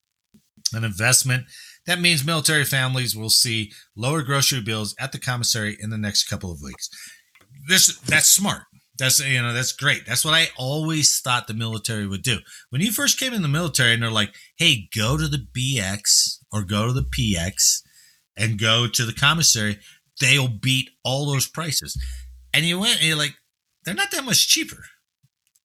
An 0.72 0.84
investment 0.84 1.44
that 1.86 2.00
means 2.00 2.24
military 2.24 2.64
families 2.64 3.16
will 3.16 3.30
see 3.30 3.72
lower 3.96 4.22
grocery 4.22 4.60
bills 4.60 4.94
at 4.98 5.12
the 5.12 5.18
commissary 5.18 5.76
in 5.80 5.90
the 5.90 5.98
next 5.98 6.24
couple 6.24 6.50
of 6.50 6.62
weeks. 6.62 6.88
This 7.68 7.98
that's 8.00 8.28
smart. 8.28 8.62
That's 8.98 9.20
you 9.20 9.42
know 9.42 9.52
that's 9.52 9.72
great. 9.72 10.06
That's 10.06 10.24
what 10.24 10.34
I 10.34 10.48
always 10.56 11.20
thought 11.20 11.46
the 11.46 11.54
military 11.54 12.06
would 12.06 12.22
do. 12.22 12.38
When 12.70 12.80
you 12.80 12.92
first 12.92 13.18
came 13.18 13.32
in 13.32 13.42
the 13.42 13.48
military 13.48 13.92
and 13.92 14.02
they're 14.02 14.10
like, 14.10 14.34
"Hey, 14.56 14.88
go 14.94 15.16
to 15.16 15.28
the 15.28 15.46
BX 15.56 16.38
or 16.52 16.62
go 16.64 16.86
to 16.86 16.92
the 16.92 17.02
PX 17.04 17.82
and 18.36 18.58
go 18.58 18.86
to 18.86 19.04
the 19.04 19.12
commissary, 19.12 19.78
they'll 20.20 20.48
beat 20.48 20.90
all 21.04 21.26
those 21.26 21.48
prices." 21.48 22.00
And 22.52 22.64
you 22.64 22.78
went 22.78 22.98
and 22.98 23.08
you're 23.08 23.16
like, 23.16 23.36
"They're 23.84 23.94
not 23.94 24.10
that 24.12 24.24
much 24.24 24.48
cheaper." 24.48 24.84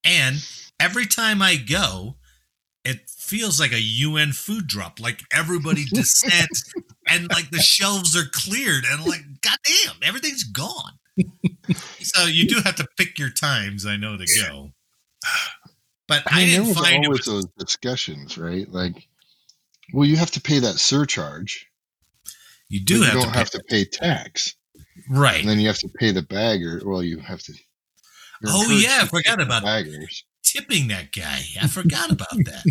And 0.03 0.43
every 0.79 1.05
time 1.05 1.41
I 1.41 1.55
go, 1.55 2.17
it 2.85 3.09
feels 3.09 3.59
like 3.59 3.71
a 3.71 3.81
UN 3.81 4.31
food 4.31 4.67
drop. 4.67 4.99
Like 4.99 5.21
everybody 5.31 5.85
descends 5.85 6.73
and 7.09 7.29
like 7.29 7.51
the 7.51 7.59
shelves 7.59 8.15
are 8.15 8.29
cleared 8.31 8.85
and 8.89 9.05
like, 9.05 9.23
goddamn, 9.41 9.99
everything's 10.03 10.43
gone. 10.43 10.93
so 11.99 12.25
you 12.25 12.47
do 12.47 12.61
have 12.63 12.75
to 12.75 12.87
pick 12.97 13.19
your 13.19 13.29
times, 13.29 13.85
I 13.85 13.97
know, 13.97 14.17
to 14.17 14.25
go. 14.41 14.71
But 16.07 16.23
I, 16.31 16.31
I 16.31 16.39
mean, 16.39 16.49
there 16.49 16.57
didn't 16.59 16.67
was 16.69 16.77
find 16.77 17.03
it 17.03 17.07
always 17.07 17.27
was, 17.27 17.27
those 17.27 17.45
discussions, 17.65 18.37
right? 18.37 18.67
Like, 18.67 19.07
well, 19.93 20.07
you 20.07 20.17
have 20.17 20.31
to 20.31 20.41
pay 20.41 20.59
that 20.59 20.75
surcharge. 20.75 21.67
you 22.69 22.79
but 22.79 22.87
do 22.87 22.97
you 22.99 23.11
don't 23.11 23.21
to 23.23 23.29
have 23.29 23.51
pay, 23.51 23.57
to 23.57 23.63
pay 23.65 23.85
tax, 23.85 24.55
right. 25.09 25.39
and 25.39 25.47
then 25.47 25.59
you 25.59 25.67
have 25.67 25.77
to 25.79 25.89
pay 25.99 26.11
the 26.11 26.23
bagger. 26.23 26.81
Well, 26.83 27.03
you 27.03 27.19
have 27.19 27.41
to. 27.43 27.53
Oh, 28.47 28.71
yeah, 28.71 29.01
I 29.01 29.07
forgot 29.07 29.41
about 29.41 29.63
that. 29.63 29.83
baggers. 29.85 30.23
Tipping 30.51 30.87
that 30.89 31.11
guy. 31.11 31.41
I 31.61 31.67
forgot 31.67 32.11
about 32.11 32.29
that. 32.45 32.63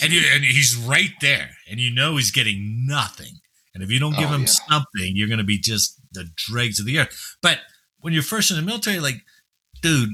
and, 0.00 0.12
you, 0.12 0.22
and 0.32 0.44
he's 0.44 0.76
right 0.76 1.12
there, 1.20 1.50
and 1.70 1.78
you 1.80 1.92
know 1.94 2.16
he's 2.16 2.30
getting 2.30 2.86
nothing. 2.86 3.34
And 3.74 3.82
if 3.82 3.90
you 3.90 3.98
don't 3.98 4.16
give 4.16 4.30
Oh, 4.30 4.34
him 4.34 4.40
yeah. 4.42 4.46
something, 4.46 5.12
you're 5.14 5.28
going 5.28 5.38
to 5.38 5.44
be 5.44 5.58
just 5.58 6.00
the 6.12 6.24
dregs 6.34 6.80
of 6.80 6.86
the 6.86 6.98
earth. 6.98 7.36
But 7.42 7.58
when 8.00 8.12
you're 8.14 8.22
first 8.22 8.50
in 8.50 8.56
the 8.56 8.62
military, 8.62 9.00
like, 9.00 9.16
dude, 9.82 10.10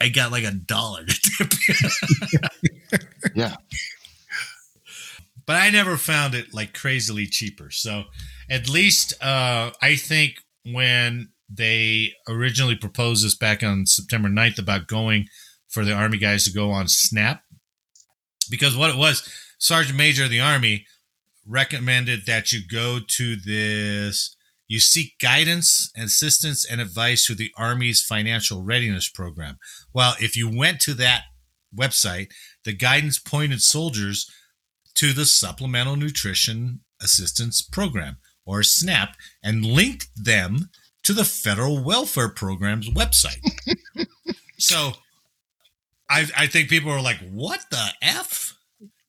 I 0.00 0.08
got 0.08 0.32
like 0.32 0.44
a 0.44 0.52
dollar 0.52 1.04
to 1.04 1.20
tip. 1.38 1.52
Yeah. 3.34 3.56
But 5.46 5.56
I 5.56 5.70
never 5.70 5.96
found 5.96 6.34
it 6.34 6.52
like 6.52 6.74
crazily 6.74 7.26
cheaper. 7.26 7.70
So 7.70 8.04
at 8.50 8.68
least 8.68 9.14
uh, 9.22 9.70
I 9.80 9.96
think 9.96 10.34
when 10.64 11.30
they 11.48 12.12
originally 12.28 12.76
proposed 12.76 13.24
this 13.24 13.34
back 13.34 13.62
on 13.62 13.86
September 13.86 14.28
9th 14.28 14.58
about 14.58 14.86
going 14.88 15.26
for 15.68 15.84
the 15.84 15.92
Army 15.92 16.18
guys 16.18 16.44
to 16.44 16.52
go 16.52 16.70
on 16.70 16.88
SNAP, 16.88 17.42
because 18.50 18.76
what 18.76 18.90
it 18.90 18.96
was, 18.96 19.28
Sergeant 19.58 19.98
Major 19.98 20.24
of 20.24 20.30
the 20.30 20.40
Army 20.40 20.86
recommended 21.46 22.26
that 22.26 22.52
you 22.52 22.60
go 22.70 22.98
to 23.06 23.36
this, 23.36 24.36
you 24.68 24.80
seek 24.80 25.18
guidance, 25.18 25.90
assistance, 25.96 26.64
and 26.64 26.80
advice 26.80 27.24
through 27.24 27.36
the 27.36 27.52
Army's 27.56 28.02
financial 28.02 28.62
readiness 28.62 29.08
program. 29.08 29.58
Well, 29.94 30.14
if 30.20 30.36
you 30.36 30.54
went 30.54 30.80
to 30.80 30.94
that 30.94 31.22
website, 31.74 32.28
the 32.64 32.74
guidance 32.74 33.18
pointed 33.18 33.62
soldiers 33.62 34.30
to 34.94 35.12
the 35.12 35.24
Supplemental 35.24 35.96
Nutrition 35.96 36.80
Assistance 37.00 37.62
Program, 37.62 38.18
or 38.44 38.62
SNAP, 38.62 39.16
and 39.42 39.64
linked 39.64 40.08
them 40.16 40.70
to 41.04 41.12
the 41.12 41.24
Federal 41.24 41.82
Welfare 41.82 42.28
Program's 42.28 42.90
website. 42.90 43.40
so 44.58 44.92
I, 46.10 46.26
I 46.36 46.46
think 46.46 46.68
people 46.68 46.90
are 46.90 47.02
like, 47.02 47.18
what 47.30 47.60
the 47.70 47.84
F? 48.02 48.56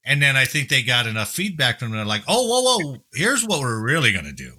And 0.06 0.22
then 0.22 0.36
I 0.36 0.46
think 0.46 0.70
they 0.70 0.82
got 0.82 1.08
enough 1.08 1.30
feedback 1.30 1.80
from 1.80 1.90
them. 1.90 1.98
They're 1.98 2.06
like, 2.06 2.24
oh, 2.28 2.48
whoa, 2.48 2.78
whoa, 2.92 2.98
here's 3.14 3.46
what 3.46 3.60
we're 3.62 3.82
really 3.84 4.12
going 4.12 4.26
to 4.26 4.34
do. 4.34 4.54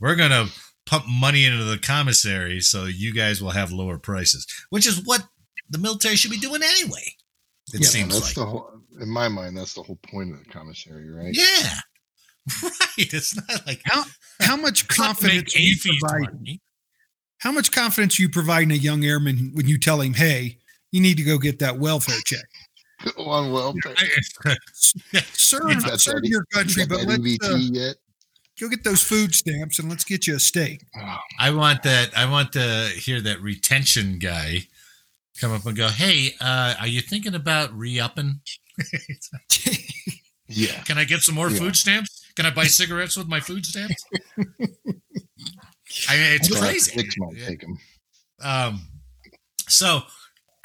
We're 0.00 0.16
going 0.16 0.30
to 0.30 0.48
pump 0.86 1.04
money 1.08 1.44
into 1.44 1.64
the 1.64 1.78
commissary 1.78 2.60
so 2.60 2.84
you 2.86 3.12
guys 3.14 3.42
will 3.42 3.50
have 3.50 3.72
lower 3.72 3.98
prices, 3.98 4.46
which 4.70 4.86
is 4.86 5.04
what 5.04 5.22
the 5.70 5.78
military 5.78 6.16
should 6.16 6.30
be 6.30 6.38
doing 6.38 6.62
anyway. 6.62 7.14
It 7.74 7.82
yeah, 7.82 7.88
seems 7.88 8.14
that's 8.14 8.36
like. 8.36 8.46
the 8.46 8.50
whole. 8.50 8.70
in 9.00 9.08
my 9.10 9.28
mind, 9.28 9.56
that's 9.56 9.74
the 9.74 9.82
whole 9.82 9.98
point 10.10 10.32
of 10.32 10.38
the 10.38 10.50
commissary, 10.50 11.10
right? 11.10 11.34
Yeah. 11.36 11.74
Right. 12.62 13.12
It's 13.12 13.36
not 13.36 13.66
like 13.66 13.82
How 13.84 14.04
how 14.40 14.56
much 14.56 14.84
it's 14.84 14.98
not 14.98 15.18
to 15.18 15.26
make 15.26 15.46
confidence 15.52 15.54
you 15.54 15.98
provide? 16.00 16.32
money. 16.32 16.62
How 17.40 17.52
much 17.52 17.70
confidence 17.72 18.18
you 18.18 18.30
provide 18.30 18.62
in 18.62 18.70
a 18.70 18.74
young 18.74 19.04
airman 19.04 19.50
when 19.52 19.68
you 19.68 19.78
tell 19.78 20.00
him, 20.00 20.14
"Hey, 20.14 20.56
you 20.92 21.00
need 21.00 21.16
to 21.16 21.22
go 21.24 21.38
get 21.38 21.58
that 21.60 21.78
welfare 21.78 22.18
check, 22.24 22.44
Go 23.16 23.24
on 23.26 23.52
welfare. 23.52 23.94
serve, 24.72 25.62
You 25.68 25.80
got 25.80 25.90
that 25.92 26.00
serve 26.00 26.24
your 26.24 26.44
country, 26.52 26.84
but 26.86 27.02
let's 27.06 27.38
uh, 27.48 27.56
yet? 27.72 27.96
go 28.60 28.68
get 28.68 28.82
those 28.84 29.02
food 29.02 29.34
stamps 29.34 29.78
and 29.78 29.88
let's 29.88 30.04
get 30.04 30.26
you 30.26 30.34
a 30.36 30.40
steak." 30.40 30.84
I 31.38 31.50
want 31.50 31.82
that. 31.84 32.16
I 32.16 32.28
want 32.28 32.52
to 32.52 32.90
hear 32.96 33.20
that 33.20 33.40
retention 33.40 34.18
guy 34.18 34.66
come 35.40 35.52
up 35.52 35.64
and 35.66 35.76
go, 35.76 35.88
"Hey, 35.88 36.34
uh, 36.40 36.74
are 36.80 36.88
you 36.88 37.00
thinking 37.00 37.34
about 37.34 37.72
re-upping? 37.72 38.40
yeah. 40.48 40.82
Can 40.82 40.98
I 40.98 41.04
get 41.04 41.20
some 41.20 41.34
more 41.34 41.50
Yeah. 41.50 41.58
food 41.58 41.76
stamps? 41.76 42.24
Can 42.34 42.46
I 42.46 42.50
buy 42.50 42.64
cigarettes 42.64 43.16
with 43.16 43.28
my 43.28 43.40
food 43.40 43.64
stamps?" 43.66 44.04
I 46.08 46.16
mean, 46.16 46.32
it's 46.32 46.48
About 46.50 46.62
crazy. 46.62 46.90
Six 46.92 47.14
might 47.18 47.36
Yeah. 47.36 47.46
take 47.48 47.64
'em. 47.64 47.78
Um, 48.40 48.88
so 49.68 50.02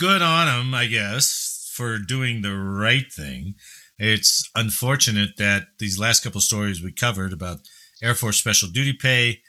good 0.03 0.21
on 0.21 0.49
him, 0.49 0.75
I 0.75 0.87
guess, 0.87 1.71
for 1.73 1.97
doing 1.97 2.41
the 2.41 2.53
right 2.53 3.09
thing. 3.09 3.55
It's 3.97 4.49
unfortunate 4.53 5.37
that 5.37 5.67
these 5.79 5.97
last 5.97 6.25
couple 6.25 6.41
stories 6.41 6.83
we 6.83 6.91
covered 6.91 7.31
about 7.31 7.59
Air 8.01 8.13
Force 8.13 8.35
special 8.35 8.67
duty 8.67 8.91
pay 8.91 9.39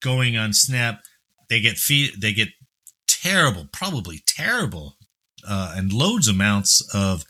going 0.00 0.36
on 0.36 0.52
SNAP, 0.52 1.00
they 1.48 1.60
get 1.60 1.76
fee- 1.76 2.14
they 2.16 2.32
get 2.32 2.50
terrible, 3.08 3.66
probably 3.72 4.22
terrible, 4.28 4.96
uh, 5.44 5.74
and 5.76 5.92
loads 5.92 6.28
amounts 6.28 6.88
of 6.94 7.24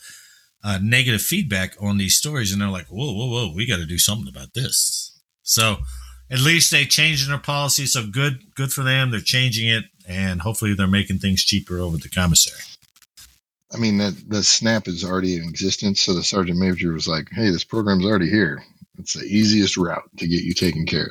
uh, 0.62 0.78
negative 0.82 1.22
feedback 1.22 1.74
on 1.80 1.96
these 1.96 2.18
stories, 2.18 2.52
and 2.52 2.60
they're 2.60 2.68
like, 2.68 2.88
"Whoa, 2.88 3.10
whoa, 3.14 3.30
whoa, 3.30 3.54
we 3.54 3.66
got 3.66 3.78
to 3.78 3.86
do 3.86 3.98
something 3.98 4.28
about 4.28 4.52
this." 4.52 5.18
So 5.42 5.78
at 6.30 6.40
least 6.40 6.70
they 6.70 6.84
changed 6.84 7.28
their 7.28 7.38
policy. 7.38 7.86
So 7.86 8.06
good, 8.06 8.40
good 8.54 8.72
for 8.72 8.82
them. 8.82 9.10
They're 9.10 9.20
changing 9.20 9.68
it, 9.68 9.84
and 10.08 10.40
hopefully 10.40 10.74
they're 10.74 10.86
making 10.86 11.18
things 11.18 11.44
cheaper 11.44 11.78
over 11.78 11.96
the 11.96 12.08
commissary. 12.08 12.60
I 13.72 13.76
mean, 13.78 13.98
that 13.98 14.14
the 14.28 14.42
snap 14.42 14.88
is 14.88 15.04
already 15.04 15.36
in 15.36 15.48
existence. 15.48 16.00
So 16.00 16.12
the 16.14 16.24
sergeant 16.24 16.58
major 16.58 16.92
was 16.92 17.06
like, 17.06 17.28
"Hey, 17.32 17.50
this 17.50 17.64
program's 17.64 18.04
already 18.04 18.28
here. 18.28 18.64
It's 18.98 19.14
the 19.14 19.24
easiest 19.24 19.76
route 19.76 20.08
to 20.18 20.26
get 20.26 20.42
you 20.42 20.54
taken 20.54 20.86
care 20.86 21.04
of." 21.06 21.10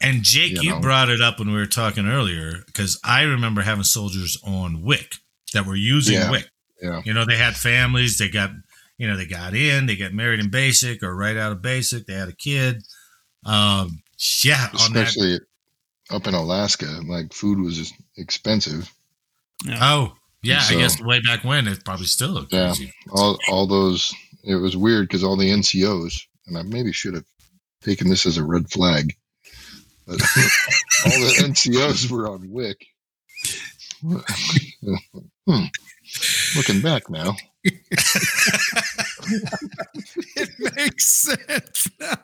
And 0.00 0.22
Jake, 0.22 0.52
You 0.52 0.62
you, 0.62 0.70
know. 0.70 0.80
brought 0.80 1.08
it 1.08 1.20
up 1.20 1.38
when 1.38 1.48
we 1.48 1.56
were 1.56 1.66
talking 1.66 2.06
earlier 2.06 2.62
because 2.66 2.98
I 3.04 3.22
remember 3.22 3.62
having 3.62 3.84
soldiers 3.84 4.36
on 4.44 4.82
WIC 4.82 5.14
that 5.52 5.66
were 5.66 5.76
using 5.76 6.14
Yeah. 6.16 6.30
WIC. 6.30 6.48
Yeah. 6.82 7.02
You 7.04 7.14
know, 7.14 7.24
they 7.24 7.36
had 7.36 7.56
families. 7.56 8.18
They 8.18 8.28
got, 8.28 8.50
you 8.98 9.06
know, 9.06 9.16
they 9.16 9.24
got 9.26 9.54
in. 9.54 9.86
They 9.86 9.96
got 9.96 10.12
married 10.12 10.40
in 10.40 10.50
basic 10.50 11.02
or 11.02 11.14
right 11.14 11.36
out 11.36 11.52
of 11.52 11.62
basic. 11.62 12.06
They 12.06 12.14
had 12.14 12.28
a 12.28 12.34
kid. 12.36 12.82
Um, 13.46 14.02
yeah, 14.44 14.68
on 14.80 14.92
that. 14.92 15.08
Especially 15.08 15.40
up 16.10 16.26
in 16.26 16.34
Alaska, 16.34 17.00
like 17.06 17.32
food 17.32 17.58
was 17.60 17.92
expensive. 18.16 18.92
Oh, 19.68 20.14
yeah. 20.42 20.62
I 20.68 20.74
guess 20.74 21.00
way 21.00 21.20
back 21.20 21.42
when 21.44 21.66
it 21.66 21.84
probably 21.84 22.06
still 22.06 22.46
Yeah. 22.50 22.66
crazy. 22.68 22.92
All 23.12 23.38
all 23.48 23.66
those. 23.66 24.14
It 24.44 24.56
was 24.56 24.76
weird 24.76 25.08
because 25.08 25.24
all 25.24 25.36
the 25.36 25.50
NCOs, 25.50 26.20
and 26.46 26.58
I 26.58 26.62
maybe 26.62 26.92
should 26.92 27.14
have 27.14 27.24
taken 27.82 28.08
this 28.10 28.26
as 28.26 28.36
a 28.36 28.44
red 28.44 28.70
flag, 28.70 29.14
but 30.06 30.20
all 31.06 31.18
the 31.18 31.34
NCOs 31.38 32.10
were 32.10 32.28
on 32.30 32.50
WIC. 32.50 32.86
hmm. 35.46 35.64
Looking 36.56 36.82
back 36.82 37.08
now, 37.08 37.34
it 37.64 37.78
makes 40.76 41.06
sense 41.06 41.88
now. 41.98 42.18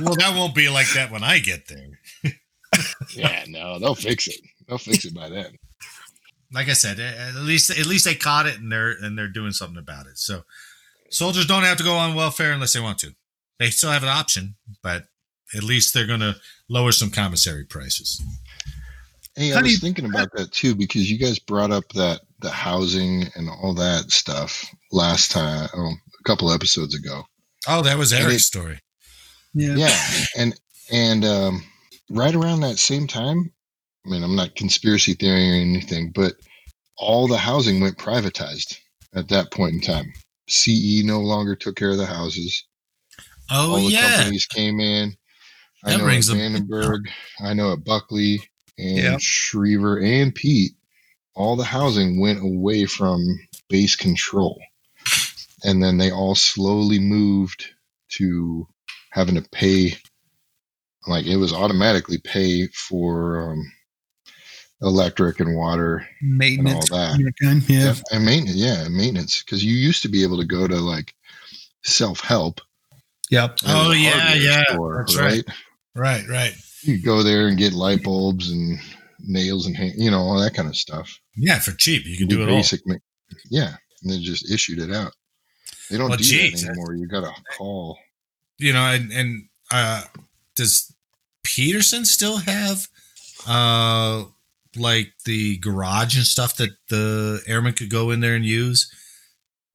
Well, 0.00 0.14
that 0.16 0.34
won't 0.34 0.54
be 0.54 0.68
like 0.68 0.92
that 0.94 1.10
when 1.10 1.22
I 1.24 1.38
get 1.38 1.68
there. 1.68 2.32
yeah, 3.14 3.44
no, 3.48 3.78
they'll 3.78 3.94
fix 3.94 4.28
it. 4.28 4.40
They'll 4.68 4.78
fix 4.78 5.04
it 5.04 5.14
by 5.14 5.28
then. 5.28 5.56
like 6.52 6.68
I 6.68 6.72
said, 6.72 6.98
at 7.00 7.34
least 7.36 7.70
at 7.70 7.86
least 7.86 8.04
they 8.04 8.14
caught 8.14 8.46
it 8.46 8.58
and 8.58 8.70
they're 8.70 8.90
and 9.00 9.16
they're 9.18 9.28
doing 9.28 9.52
something 9.52 9.78
about 9.78 10.06
it. 10.06 10.18
So 10.18 10.42
soldiers 11.10 11.46
don't 11.46 11.62
have 11.64 11.78
to 11.78 11.84
go 11.84 11.94
on 11.94 12.14
welfare 12.14 12.52
unless 12.52 12.72
they 12.72 12.80
want 12.80 12.98
to. 13.00 13.14
They 13.58 13.70
still 13.70 13.90
have 13.90 14.02
an 14.02 14.08
option, 14.08 14.56
but 14.82 15.04
at 15.54 15.62
least 15.62 15.94
they're 15.94 16.06
going 16.06 16.20
to 16.20 16.36
lower 16.68 16.90
some 16.90 17.10
commissary 17.10 17.64
prices. 17.64 18.20
Hey, 19.36 19.52
I 19.52 19.54
How 19.56 19.60
do 19.60 19.64
was 19.64 19.72
you- 19.74 19.78
thinking 19.78 20.06
about 20.06 20.30
that 20.34 20.50
too 20.52 20.74
because 20.74 21.10
you 21.10 21.18
guys 21.18 21.38
brought 21.38 21.70
up 21.70 21.84
that 21.94 22.20
the 22.40 22.50
housing 22.50 23.24
and 23.36 23.48
all 23.48 23.74
that 23.74 24.10
stuff 24.10 24.64
last 24.90 25.30
time, 25.30 25.68
oh, 25.76 25.92
a 25.92 26.22
couple 26.24 26.52
episodes 26.52 26.94
ago. 26.94 27.22
Oh, 27.68 27.82
that 27.82 27.98
was 27.98 28.12
And 28.12 28.22
Eric's 28.22 28.42
it- 28.42 28.46
story. 28.46 28.80
Yeah. 29.54 29.76
Yeah, 29.76 30.06
and 30.36 30.60
and 30.92 31.24
um, 31.24 31.62
right 32.10 32.34
around 32.34 32.60
that 32.60 32.78
same 32.78 33.06
time, 33.06 33.52
I 34.04 34.10
mean, 34.10 34.22
I'm 34.22 34.36
not 34.36 34.56
conspiracy 34.56 35.14
theory 35.14 35.50
or 35.50 35.54
anything, 35.54 36.10
but 36.14 36.34
all 36.98 37.26
the 37.28 37.38
housing 37.38 37.80
went 37.80 37.96
privatized 37.98 38.76
at 39.14 39.28
that 39.28 39.50
point 39.52 39.74
in 39.74 39.80
time. 39.80 40.12
CE 40.48 41.02
no 41.04 41.20
longer 41.20 41.54
took 41.56 41.76
care 41.76 41.90
of 41.90 41.96
the 41.98 42.06
houses. 42.06 42.64
Oh 43.50 43.72
all 43.76 43.84
the 43.84 43.92
yeah, 43.92 44.16
companies 44.16 44.46
came 44.46 44.80
in. 44.80 45.14
I 45.84 45.92
That 45.92 45.98
know 45.98 46.06
rings 46.06 46.28
at 46.30 46.36
a- 46.36 46.38
Vandenberg, 46.38 47.00
I 47.42 47.54
know 47.54 47.72
at 47.72 47.84
Buckley 47.84 48.40
and 48.78 48.96
Yeah. 48.98 49.16
Schriever 49.18 50.02
and 50.04 50.34
Pete, 50.34 50.72
all 51.34 51.54
the 51.56 51.64
housing 51.64 52.20
went 52.20 52.40
away 52.42 52.86
from 52.86 53.20
base 53.68 53.94
control. 53.96 54.60
And 55.64 55.82
then 55.82 55.98
they 55.98 56.10
all 56.10 56.34
slowly 56.34 56.98
moved 56.98 57.66
to 58.10 58.66
having 59.10 59.34
to 59.34 59.48
pay, 59.50 59.94
like 61.06 61.26
it 61.26 61.36
was 61.36 61.52
automatically 61.52 62.18
pay 62.18 62.66
for 62.68 63.50
um, 63.50 63.72
electric 64.82 65.40
and 65.40 65.56
water 65.56 66.06
Maintenance. 66.22 66.90
and 66.90 66.92
all 66.92 66.98
that. 66.98 67.32
kind 67.40 67.66
kind, 67.66 67.70
Yeah. 67.70 67.94
And 68.12 68.24
maintenance, 68.24 68.56
yeah, 68.56 68.84
and 68.84 68.94
maintenance. 68.94 69.42
Because 69.42 69.64
you 69.64 69.74
used 69.74 70.02
to 70.02 70.08
be 70.08 70.22
able 70.22 70.38
to 70.38 70.46
go 70.46 70.68
to 70.68 70.76
like 70.76 71.14
self 71.82 72.20
help. 72.20 72.60
Yep. 73.30 73.60
Oh, 73.66 73.92
yeah, 73.92 74.34
yeah, 74.34 74.64
that's 74.68 75.16
right. 75.16 75.44
right, 75.94 76.28
right. 76.28 76.52
You 76.82 77.02
go 77.02 77.22
there 77.22 77.48
and 77.48 77.56
get 77.56 77.72
light 77.72 78.02
bulbs 78.02 78.50
and 78.50 78.78
nails 79.20 79.66
and 79.66 79.76
hand, 79.76 79.94
you 79.96 80.10
know 80.10 80.20
all 80.20 80.38
that 80.40 80.54
kind 80.54 80.68
of 80.68 80.76
stuff. 80.76 81.18
Yeah, 81.36 81.58
for 81.58 81.72
cheap, 81.72 82.04
you 82.04 82.16
can 82.18 82.26
do 82.28 82.42
it 82.42 82.50
all. 82.50 82.62
ma- 82.86 82.94
yeah, 83.50 83.76
and 84.02 84.12
they 84.12 84.18
just 84.18 84.50
issued 84.52 84.78
it 84.78 84.94
out. 84.94 85.12
They 85.94 85.98
don't 85.98 86.08
Well, 86.08 86.18
do 86.18 86.24
geez, 86.24 86.62
that 86.62 86.70
anymore. 86.70 86.96
You 86.96 87.06
got 87.06 87.20
to 87.20 87.32
call. 87.56 87.96
You 88.58 88.72
know, 88.72 88.82
and 88.82 89.12
and 89.12 89.44
uh, 89.70 90.02
does 90.56 90.92
Peterson 91.44 92.04
still 92.04 92.38
have 92.38 92.88
uh 93.46 94.24
like 94.74 95.12
the 95.24 95.56
garage 95.58 96.16
and 96.16 96.26
stuff 96.26 96.56
that 96.56 96.70
the 96.88 97.42
airmen 97.46 97.74
could 97.74 97.90
go 97.90 98.10
in 98.10 98.18
there 98.18 98.34
and 98.34 98.44
use? 98.44 98.92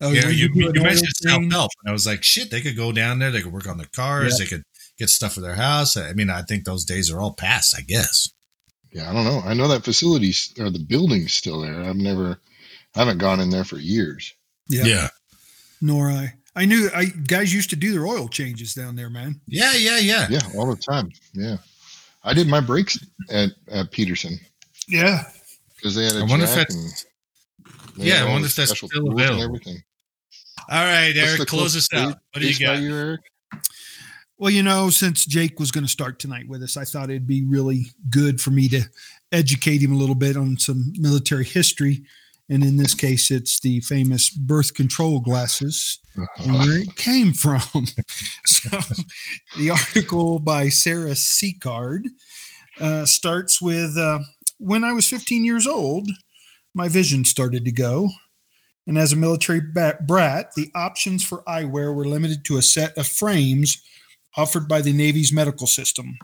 Oh, 0.01 0.12
yeah, 0.12 0.25
when 0.25 0.36
you, 0.36 0.53
do 0.53 0.60
you, 0.60 0.69
an 0.71 0.84
mentioned 0.84 1.08
self 1.15 1.43
help, 1.51 1.71
and 1.84 1.89
I 1.89 1.93
was 1.93 2.05
like, 2.05 2.21
shit, 2.21 2.51
they 2.51 2.60
could 2.60 2.75
go 2.75 2.91
down 2.91 3.19
there, 3.19 3.32
they 3.32 3.41
could 3.41 3.53
work 3.53 3.67
on 3.67 3.77
their 3.77 3.88
cars, 3.93 4.34
Yeah. 4.38 4.43
they 4.43 4.49
could 4.49 4.63
get 4.97 5.10
stuff 5.10 5.36
for 5.36 5.41
their 5.41 5.55
house. 5.55 5.95
I 5.95 6.12
mean, 6.12 6.29
I 6.29 6.41
think 6.41 6.65
those 6.65 6.84
days 6.84 7.10
are 7.10 7.21
all 7.21 7.32
past, 7.34 7.73
I 7.77 7.82
guess. 7.82 8.29
Yeah, 8.91 9.10
I 9.10 9.13
don't 9.13 9.23
know. 9.23 9.41
I 9.45 9.53
know 9.53 9.69
that 9.69 9.86
facility's 9.86 10.53
or 10.60 10.69
the 10.69 10.79
building's 10.84 11.34
still 11.34 11.62
there. 11.62 11.82
I've 11.82 11.95
never, 11.95 12.41
I 12.95 12.99
haven't 12.99 13.19
gone 13.19 13.39
in 13.39 13.51
there 13.51 13.63
for 13.63 13.77
years. 13.77 14.34
Yeah. 14.69 14.84
yeah, 14.84 15.08
Nor 15.81 16.09
I. 16.11 16.33
I 16.55 16.65
knew 16.65 16.89
I 16.95 17.05
guys 17.05 17.53
used 17.53 17.69
to 17.69 17.75
do 17.75 17.91
their 17.91 18.05
oil 18.07 18.27
changes 18.27 18.73
down 18.73 18.95
there, 18.95 19.09
man. 19.09 19.39
yeah, 19.47 19.73
yeah. 19.73 19.97
yeah. 19.99 20.27
Yeah, 20.29 20.39
all 20.57 20.65
the 20.69 20.75
time. 20.81 21.09
Yeah, 21.33 21.57
I 22.23 22.33
did 22.33 22.47
my 22.47 22.59
brakes 22.59 22.99
at, 23.29 23.51
at 23.71 23.91
Peterson 23.91 24.37
Yeah. 24.87 25.23
because 25.75 25.95
they 25.95 26.03
had 26.05 26.15
a 26.15 26.19
I 26.19 26.23
wonder 26.23 26.45
if 26.45 26.55
jack 26.55 26.67
that's- 26.69 27.05
yeah, 27.95 28.15
had 28.15 28.27
I 28.27 28.31
wonder 28.31 28.41
the 28.41 28.47
if 28.47 28.55
that's 28.55 28.75
still 28.75 28.89
tools 28.89 29.09
and 29.09 29.19
available. 29.19 29.43
Everything. 29.43 29.83
All 30.69 30.83
right, 30.85 31.07
What's 31.15 31.19
Eric, 31.29 31.39
the 31.39 31.45
close 31.45 31.75
us 31.75 31.87
closest 31.87 31.93
out. 31.93 32.21
What 32.33 32.41
do 32.41 32.49
you 32.49 32.65
got? 32.65 32.79
you, 32.81 32.95
Eric? 32.95 33.21
Well, 34.37 34.51
you 34.51 34.63
know, 34.63 34.89
since 34.89 35.25
Jake 35.25 35.59
was 35.59 35.69
going 35.71 35.83
to 35.85 35.89
start 35.89 36.17
tonight 36.19 36.47
with 36.47 36.63
us, 36.63 36.77
I 36.77 36.85
thought 36.85 37.09
it'd 37.09 37.27
be 37.27 37.43
really 37.45 37.87
good 38.09 38.39
for 38.39 38.51
me 38.51 38.69
to 38.69 38.83
educate 39.31 39.81
him 39.81 39.91
a 39.91 39.97
little 39.97 40.15
bit 40.15 40.37
on 40.37 40.57
some 40.57 40.93
military 40.97 41.43
history. 41.43 42.03
And 42.49 42.63
in 42.63 42.77
this 42.77 42.95
case, 42.95 43.29
it's 43.29 43.59
the 43.59 43.79
famous 43.81 44.29
birth 44.31 44.73
control 44.73 45.19
glasses 45.19 45.99
and 46.38 46.53
where 46.53 46.79
it 46.79 46.95
came 46.95 47.33
from. 47.33 47.62
so, 48.45 48.79
the 49.57 49.69
article 49.69 50.39
by 50.39 50.69
Sarah 50.69 51.12
Sicard 51.12 52.05
uh, 52.79 53.05
starts 53.05 53.62
with 53.62 53.97
uh, 53.97 54.19
When 54.57 54.83
I 54.83 54.93
was 54.93 55.07
15 55.07 55.45
years 55.45 55.67
old, 55.67 56.09
my 56.73 56.88
vision 56.88 57.23
started 57.23 57.65
to 57.65 57.71
go. 57.71 58.09
And 58.88 58.97
as 58.97 59.13
a 59.13 59.17
military 59.17 59.62
bat- 59.62 60.07
brat, 60.07 60.53
the 60.55 60.71
options 60.73 61.23
for 61.23 61.43
eyewear 61.43 61.93
were 61.93 62.07
limited 62.07 62.43
to 62.45 62.57
a 62.57 62.63
set 62.63 62.97
of 62.97 63.07
frames 63.07 63.79
offered 64.35 64.67
by 64.67 64.81
the 64.81 64.93
Navy's 64.93 65.31
medical 65.31 65.67
system. 65.67 66.17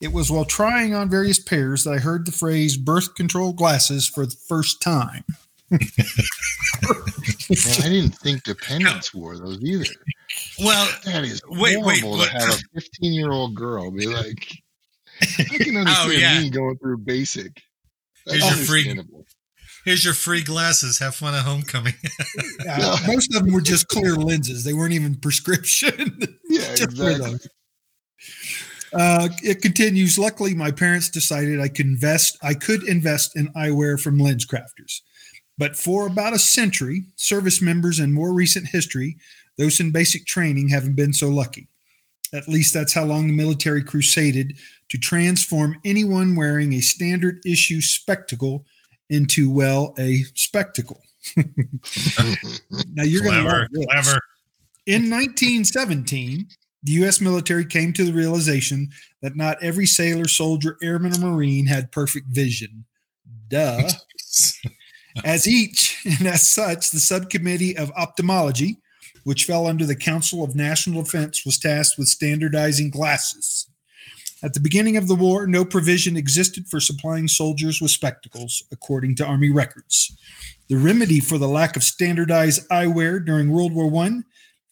It 0.00 0.12
was 0.12 0.30
while 0.30 0.44
trying 0.44 0.94
on 0.94 1.10
various 1.10 1.38
pairs 1.38 1.84
that 1.84 1.92
I 1.92 1.98
heard 1.98 2.26
the 2.26 2.32
phrase 2.32 2.76
birth 2.76 3.14
control 3.14 3.52
glasses 3.52 4.08
for 4.08 4.26
the 4.26 4.36
first 4.48 4.80
time. 4.80 5.24
Man, 5.70 5.80
I 7.82 7.88
didn't 7.88 8.14
think 8.18 8.42
dependents 8.44 9.14
wore 9.14 9.36
those 9.38 9.62
either. 9.62 9.84
Well, 10.58 10.88
That 11.04 11.24
is 11.24 11.40
Wait, 11.48 11.74
horrible 11.74 11.86
wait, 11.88 12.00
to 12.00 12.06
what- 12.06 12.28
have 12.30 12.48
a 12.50 12.58
15 12.80 13.12
year 13.12 13.30
old 13.32 13.54
girl 13.54 13.90
be 13.90 14.06
like, 14.06 14.46
I 15.38 15.44
can 15.44 15.76
understand 15.76 15.86
Oh, 16.08 16.10
yeah. 16.10 16.40
me 16.40 16.50
going 16.50 16.76
through 16.78 16.98
basic. 16.98 17.60
That's 18.26 18.38
Here's 18.42 18.56
your 18.56 18.66
free- 18.66 19.04
here's 19.84 20.04
your 20.04 20.14
free 20.14 20.42
glasses. 20.42 20.98
Have 20.98 21.14
fun 21.14 21.34
at 21.34 21.42
homecoming. 21.42 21.94
Uh, 22.68 22.96
most 23.06 23.34
of 23.34 23.42
them 23.42 23.52
were 23.52 23.60
just 23.60 23.88
clear 23.88 24.14
lenses. 24.14 24.64
They 24.64 24.74
weren't 24.74 24.92
even 24.92 25.14
prescription. 25.16 26.18
Yeah, 26.50 26.72
exactly. 26.72 27.38
Uh, 28.92 29.28
it 29.42 29.62
continues. 29.62 30.18
Luckily, 30.18 30.52
my 30.54 30.70
parents 30.72 31.08
decided 31.08 31.60
I 31.60 31.68
could 31.68 31.86
invest. 31.86 32.36
I 32.42 32.54
could 32.54 32.82
invest 32.88 33.36
in 33.36 33.48
eyewear 33.54 34.00
from 34.00 34.18
LensCrafters, 34.18 35.00
but 35.60 35.76
for 35.76 36.06
about 36.06 36.32
a 36.32 36.38
century, 36.38 37.04
service 37.16 37.60
members 37.60 37.98
and 37.98 38.14
more 38.14 38.32
recent 38.32 38.66
history, 38.66 39.18
those 39.58 39.78
in 39.78 39.90
basic 39.90 40.24
training 40.24 40.70
haven't 40.70 40.96
been 40.96 41.12
so 41.12 41.28
lucky. 41.28 41.68
At 42.32 42.48
least 42.48 42.72
that's 42.72 42.94
how 42.94 43.04
long 43.04 43.26
the 43.26 43.34
military 43.34 43.84
crusaded 43.84 44.56
to 44.88 44.96
transform 44.96 45.78
anyone 45.84 46.34
wearing 46.34 46.72
a 46.72 46.80
standard 46.80 47.40
issue 47.44 47.82
spectacle 47.82 48.64
into 49.10 49.52
well 49.52 49.94
a 49.98 50.24
spectacle. 50.34 51.02
Now 52.94 53.02
you're 53.02 53.22
going 53.22 53.34
to 53.34 53.42
clever, 53.42 53.58
love 53.60 53.68
this. 53.72 53.84
clever. 53.84 54.20
In 54.86 55.10
1917, 55.10 56.46
the 56.84 56.92
U.S. 56.92 57.20
military 57.20 57.66
came 57.66 57.92
to 57.92 58.04
the 58.04 58.12
realization 58.14 58.88
that 59.20 59.36
not 59.36 59.62
every 59.62 59.86
sailor, 59.86 60.26
soldier, 60.26 60.78
airman, 60.82 61.12
or 61.22 61.32
marine 61.32 61.66
had 61.66 61.92
perfect 61.92 62.28
vision. 62.28 62.86
Duh. 63.48 63.82
as 65.24 65.46
each, 65.46 66.04
and 66.04 66.26
as 66.26 66.46
such, 66.46 66.90
the 66.90 67.00
subcommittee 67.00 67.76
of 67.76 67.92
ophthalmology, 67.96 68.78
which 69.24 69.44
fell 69.44 69.66
under 69.66 69.84
the 69.84 69.96
Council 69.96 70.42
of 70.42 70.54
National 70.54 71.02
Defense, 71.02 71.44
was 71.44 71.58
tasked 71.58 71.98
with 71.98 72.08
standardizing 72.08 72.90
glasses. 72.90 73.66
At 74.42 74.54
the 74.54 74.60
beginning 74.60 74.96
of 74.96 75.06
the 75.06 75.14
war, 75.14 75.46
no 75.46 75.66
provision 75.66 76.16
existed 76.16 76.66
for 76.66 76.80
supplying 76.80 77.28
soldiers 77.28 77.80
with 77.80 77.90
spectacles, 77.90 78.62
according 78.72 79.16
to 79.16 79.26
Army 79.26 79.50
records. 79.50 80.16
The 80.68 80.78
remedy 80.78 81.20
for 81.20 81.36
the 81.36 81.48
lack 81.48 81.76
of 81.76 81.82
standardized 81.82 82.66
eyewear 82.70 83.24
during 83.24 83.50
World 83.50 83.74
War 83.74 83.92
I 84.02 84.20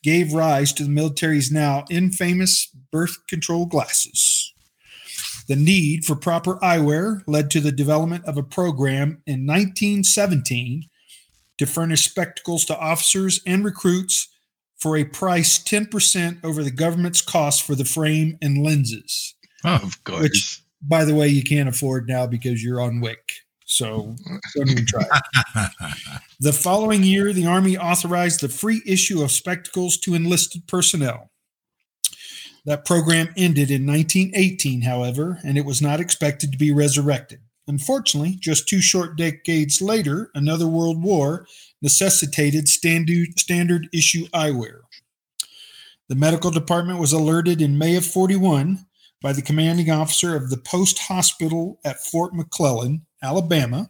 gave 0.03 0.33
rise 0.33 0.73
to 0.75 0.85
the 0.85 0.89
military's 0.89 1.53
now 1.53 1.85
infamous 1.91 2.67
birth 2.91 3.27
control 3.27 3.67
glasses. 3.67 4.38
The 5.49 5.57
need 5.57 6.05
for 6.05 6.15
proper 6.15 6.57
eyewear 6.57 7.23
led 7.27 7.51
to 7.53 7.61
the 7.61 7.73
development 7.73 8.25
of 8.27 8.37
a 8.37 8.43
program 8.43 9.23
in 9.27 9.47
1917 9.47 10.85
to 11.59 11.67
furnish 11.67 12.05
spectacles 12.09 12.65
to 12.67 12.79
officers 12.79 13.41
and 13.47 13.65
recruits 13.65 14.29
for 14.79 14.97
a 14.97 15.05
price 15.05 15.59
10% 15.59 16.45
over 16.45 16.63
the 16.63 16.71
government's 16.71 17.21
cost 17.21 17.63
for 17.63 17.75
the 17.75 17.85
frame 17.85 18.39
and 18.43 18.63
lenses. 18.63 19.35
Oh, 19.65 19.75
of 19.83 20.05
course. 20.05 20.23
Which- 20.23 20.63
By 20.83 21.05
the 21.05 21.15
way, 21.15 21.27
you 21.29 21.43
can't 21.43 21.69
afford 21.69 22.07
now 22.09 22.27
because 22.29 22.63
you're 22.63 22.81
on 22.81 23.01
WIC. 23.01 23.19
So 23.65 24.15
don't 24.55 24.71
even 24.71 24.87
try. 24.87 25.05
The 26.41 26.53
following 26.53 27.03
year, 27.03 27.33
the 27.33 27.47
Army 27.47 27.77
authorized 27.77 28.41
the 28.41 28.49
free 28.49 28.81
issue 28.87 29.23
of 29.23 29.33
spectacles 29.33 29.97
to 29.99 30.15
enlisted 30.15 30.69
personnel. 30.69 31.33
That 32.69 32.85
program 32.85 33.33
ended 33.35 33.71
in 33.71 33.87
1918, 33.87 34.83
however, 34.83 35.39
and 35.43 35.57
it 35.57 35.65
was 35.65 35.81
not 35.81 36.01
expected 36.01 36.53
to 36.53 36.59
be 36.59 36.71
resurrected. 36.71 37.41
Unfortunately, 37.67 38.37
just 38.39 38.69
two 38.69 38.83
short 38.83 39.17
decades 39.17 39.81
later, 39.81 40.31
another 40.35 40.67
world 40.67 41.03
war 41.03 41.47
necessitated 41.81 42.69
standard, 42.69 43.89
issue 43.95 44.27
eyewear. 44.35 44.81
The 46.11 46.15
medical 46.15 46.51
department 46.51 46.99
was 46.99 47.15
alerted 47.15 47.63
in 47.63 47.79
May 47.79 47.97
of 47.97 48.05
41 48.05 48.85
by 49.23 49.33
the 49.33 49.41
commanding 49.41 49.91
officer 49.91 50.37
of 50.37 50.51
the 50.51 50.59
post 50.59 50.99
hospital 50.99 51.81
at 51.87 52.05
Fort 52.05 52.35
McClellan, 52.35 53.07
Alabama, 53.23 53.89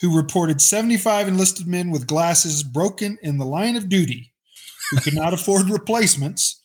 who 0.00 0.16
reported 0.16 0.60
75 0.60 1.28
enlisted 1.28 1.68
men 1.68 1.92
with 1.92 2.08
glasses 2.08 2.64
broken 2.64 3.16
in 3.22 3.38
the 3.38 3.46
line 3.46 3.76
of 3.76 3.88
duty 3.88 4.32
who 4.90 4.96
could 4.96 5.14
not 5.14 5.32
afford 5.32 5.70
replacements, 5.70 6.61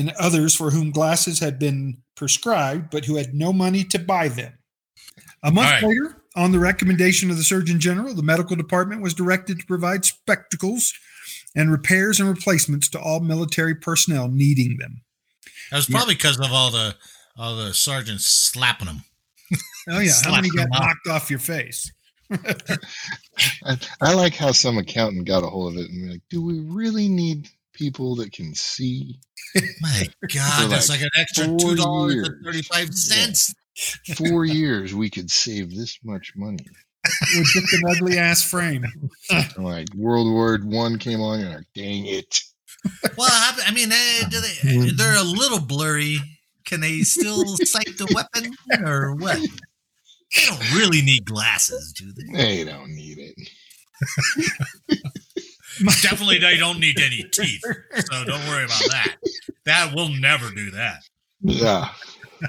and 0.00 0.12
others 0.18 0.56
for 0.56 0.70
whom 0.70 0.90
glasses 0.90 1.38
had 1.38 1.58
been 1.58 1.98
prescribed 2.16 2.90
but 2.90 3.04
who 3.04 3.16
had 3.16 3.34
no 3.34 3.52
money 3.52 3.84
to 3.84 3.98
buy 3.98 4.28
them. 4.28 4.54
A 5.42 5.50
month 5.50 5.66
All 5.66 5.72
right. 5.72 5.82
later, 5.84 6.16
on 6.36 6.52
the 6.52 6.58
recommendation 6.58 7.30
of 7.30 7.36
the 7.36 7.44
Surgeon 7.44 7.78
General, 7.78 8.14
the 8.14 8.22
medical 8.22 8.56
department 8.56 9.02
was 9.02 9.14
directed 9.14 9.58
to 9.60 9.66
provide 9.66 10.04
spectacles 10.04 10.92
and 11.54 11.70
repairs 11.70 12.20
and 12.20 12.28
replacements 12.28 12.88
to 12.90 13.00
all 13.00 13.20
military 13.20 13.74
personnel 13.74 14.28
needing 14.28 14.76
them. 14.78 15.02
That 15.70 15.76
was 15.76 15.86
probably 15.86 16.14
because 16.14 16.38
of 16.38 16.52
all 16.52 16.70
the 16.70 16.96
all 17.36 17.56
the 17.56 17.72
sergeants 17.72 18.26
slapping 18.26 18.86
them. 18.86 19.04
Oh, 19.88 19.98
yeah. 19.98 20.12
How 20.22 20.32
many 20.32 20.50
got 20.50 20.64
them 20.64 20.72
out. 20.74 20.82
knocked 20.82 21.08
off 21.08 21.30
your 21.30 21.38
face? 21.38 21.90
I, 23.64 23.76
I 24.00 24.14
like 24.14 24.34
how 24.34 24.52
some 24.52 24.78
accountant 24.78 25.26
got 25.26 25.42
a 25.42 25.46
hold 25.46 25.72
of 25.72 25.80
it 25.80 25.90
and 25.90 26.02
be 26.02 26.12
like, 26.12 26.22
do 26.28 26.42
we 26.42 26.60
really 26.60 27.08
need 27.08 27.48
people 27.80 28.14
that 28.16 28.32
can 28.32 28.54
see? 28.54 29.18
My 29.80 30.06
God, 30.34 30.62
For 30.62 30.68
that's 30.68 30.88
like 30.90 31.00
like 31.00 31.10
an 31.14 31.20
extra 31.20 31.46
two 31.56 31.74
dollars 31.74 32.28
and 32.28 32.44
thirty-five 32.44 32.94
cents. 32.94 33.52
Four 34.16 34.44
years, 34.60 34.94
we 34.94 35.08
could 35.08 35.30
save 35.30 35.74
this 35.74 35.98
much 36.04 36.32
money. 36.36 36.66
With 37.34 37.46
just 37.46 37.72
an 37.72 37.82
ugly 37.90 38.18
ass 38.18 38.42
frame. 38.42 38.84
Like 39.56 39.88
World 39.94 40.30
War 40.30 40.58
One 40.62 40.98
came 40.98 41.20
on, 41.20 41.40
and 41.40 41.54
like, 41.54 41.64
dang 41.74 42.06
it. 42.06 42.40
Well, 43.16 43.28
I 43.30 43.64
I 43.68 43.70
mean, 43.72 43.88
do 44.28 44.40
they, 44.40 44.90
they're 44.90 45.18
a 45.18 45.24
little 45.24 45.60
blurry. 45.60 46.18
Can 46.66 46.80
they 46.80 47.00
still 47.00 47.44
sight 47.64 47.96
the 47.98 48.06
weapon 48.14 48.54
or 48.86 49.14
what? 49.16 49.38
They 49.38 50.46
don't 50.46 50.74
really 50.74 51.02
need 51.02 51.24
glasses, 51.24 51.92
do 51.92 52.12
they? 52.12 52.32
They 52.32 52.64
don't 52.64 52.90
need 52.94 53.18
it. 53.18 55.08
Definitely, 56.02 56.38
they 56.38 56.56
don't 56.56 56.78
need 56.80 57.00
any 57.00 57.22
teeth. 57.32 57.62
So 57.62 58.24
don't 58.24 58.46
worry 58.48 58.64
about 58.64 58.82
that. 58.90 59.16
That 59.66 59.94
will 59.94 60.08
never 60.08 60.50
do 60.54 60.70
that. 60.72 61.02
Yeah. 61.42 61.88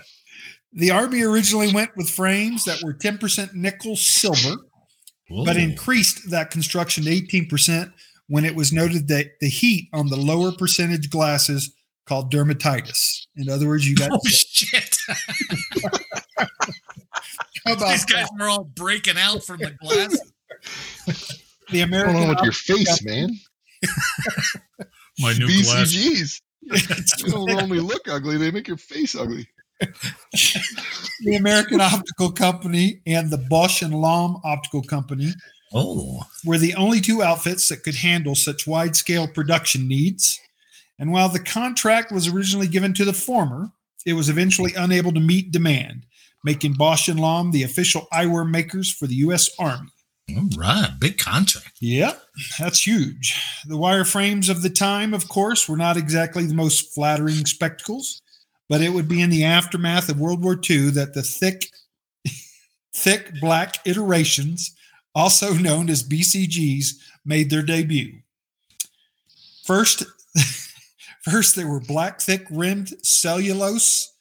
The 0.74 0.89
Army 0.89 1.22
originally 1.22 1.74
went 1.74 1.91
with 1.98 2.10
frames 2.10 2.63
that 2.63 2.82
were 2.82 2.94
10% 2.94 3.54
nickel 3.54 3.98
silver, 3.98 4.56
but 5.44 5.58
increased 5.58 6.32
that 6.32 6.50
construction 6.50 7.04
to 7.04 7.10
18% 7.10 7.91
when 8.28 8.46
it 8.46 8.56
was 8.56 8.72
noted 8.72 9.10
that 9.10 9.32
the 9.41 9.50
heat 9.50 9.89
on 9.91 10.08
the 10.08 10.15
lower 10.15 10.54
percentage 10.54 11.10
glasses 11.10 11.74
called 12.06 12.32
dermatitis. 12.32 13.26
In 13.36 13.50
other 13.50 13.67
words, 13.67 13.86
you 13.86 13.98
got 13.98 14.12
oh 14.13 14.20
shit! 14.26 14.96
how 17.65 17.74
about 17.74 17.89
These 17.91 18.06
guys 18.06 18.30
that? 18.30 18.41
are 18.41 18.48
all 18.48 18.63
breaking 18.63 19.17
out 19.17 19.44
from 19.44 19.58
the 19.58 19.72
glass. 19.82 20.17
The 21.71 21.81
What's 21.84 22.03
going 22.03 22.15
on 22.15 22.29
with 22.29 22.43
your 22.43 22.51
face, 22.51 23.03
man? 23.03 23.29
My 25.19 25.34
new 25.34 25.47
BCGs. 25.47 26.41
They 26.71 27.31
don't 27.31 27.49
only 27.49 27.79
look 27.79 28.07
ugly; 28.07 28.38
they 28.38 28.51
make 28.51 28.67
your 28.67 28.77
face 28.77 29.15
ugly. 29.15 29.47
the 29.79 31.36
American 31.38 31.81
Optical 31.81 32.31
Company 32.31 33.01
and 33.07 33.31
the 33.31 33.43
Bausch 33.49 33.81
and 33.81 33.99
Lomb 33.99 34.39
Optical 34.43 34.84
Company 34.84 35.34
Oh, 35.73 36.23
were 36.45 36.57
the 36.57 36.75
only 36.75 36.99
two 36.99 37.23
outfits 37.23 37.69
that 37.69 37.84
could 37.84 37.95
handle 37.95 38.36
such 38.36 38.67
wide 38.67 38.95
scale 38.95 39.27
production 39.27 39.88
needs. 39.88 40.39
And 40.99 41.12
while 41.12 41.29
the 41.29 41.39
contract 41.39 42.12
was 42.12 42.27
originally 42.27 42.67
given 42.67 42.93
to 42.95 43.05
the 43.05 43.13
former, 43.13 43.71
it 44.05 44.13
was 44.13 44.29
eventually 44.29 44.73
unable 44.75 45.13
to 45.13 45.19
meet 45.19 45.51
demand, 45.51 46.05
making 46.43 46.75
Bausch 46.75 47.07
and 47.07 47.19
Lomb 47.19 47.51
the 47.51 47.63
official 47.63 48.07
eyewear 48.13 48.49
makers 48.49 48.91
for 48.91 49.07
the 49.07 49.15
U.S. 49.15 49.49
Army. 49.57 49.89
All 50.38 50.50
right, 50.58 50.91
big 51.00 51.17
contract. 51.17 51.78
Yep, 51.80 52.22
that's 52.60 52.86
huge. 52.86 53.36
The 53.67 53.78
wireframes 53.78 54.50
of 54.50 54.62
the 54.62 54.70
time, 54.70 55.13
of 55.13 55.30
course, 55.30 55.67
were 55.67 55.78
not 55.78 55.98
exactly 55.98 56.46
the 56.46 56.54
most 56.54 56.94
flattering 56.94 57.46
spectacles, 57.46 58.22
but 58.70 58.82
it 58.82 58.89
would 58.89 59.08
be 59.08 59.22
in 59.22 59.30
the 59.30 59.44
aftermath 59.44 60.10
of 60.10 60.20
World 60.20 60.44
War 60.44 60.60
II 60.70 60.91
that 60.91 61.13
the 61.13 61.24
thick, 61.24 61.67
thick 62.96 63.32
black 63.39 63.76
iterations, 63.86 64.76
also 65.13 65.54
known 65.54 65.89
as 65.89 66.08
BCGs, 66.08 66.94
made 67.26 67.50
their 67.50 67.63
debut. 67.63 68.20
First, 69.65 70.04
first 71.24 71.56
they 71.56 71.65
were 71.65 71.80
black, 71.80 72.22
thick 72.22 72.46
rimmed 72.50 72.94
cellulose 73.04 74.12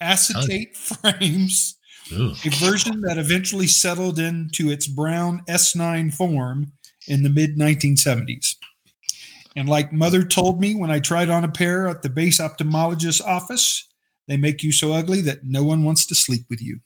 acetate 0.00 0.76
frames 0.76 1.76
Ooh. 2.12 2.32
a 2.44 2.50
version 2.50 3.00
that 3.02 3.18
eventually 3.18 3.66
settled 3.66 4.18
into 4.18 4.70
its 4.70 4.86
brown 4.86 5.42
S9 5.48 6.12
form 6.12 6.72
in 7.06 7.22
the 7.22 7.30
mid 7.30 7.56
1970s. 7.56 8.56
And 9.56 9.68
like 9.68 9.92
Mother 9.92 10.22
told 10.22 10.60
me 10.60 10.74
when 10.74 10.90
I 10.90 11.00
tried 11.00 11.28
on 11.28 11.44
a 11.44 11.50
pair 11.50 11.88
at 11.88 12.02
the 12.02 12.08
base 12.08 12.40
ophthalmologist's 12.40 13.20
office, 13.20 13.88
they 14.28 14.36
make 14.36 14.62
you 14.62 14.72
so 14.72 14.92
ugly 14.92 15.20
that 15.22 15.44
no 15.44 15.64
one 15.64 15.84
wants 15.84 16.06
to 16.06 16.14
sleep 16.14 16.46
with 16.48 16.62
you. 16.62 16.80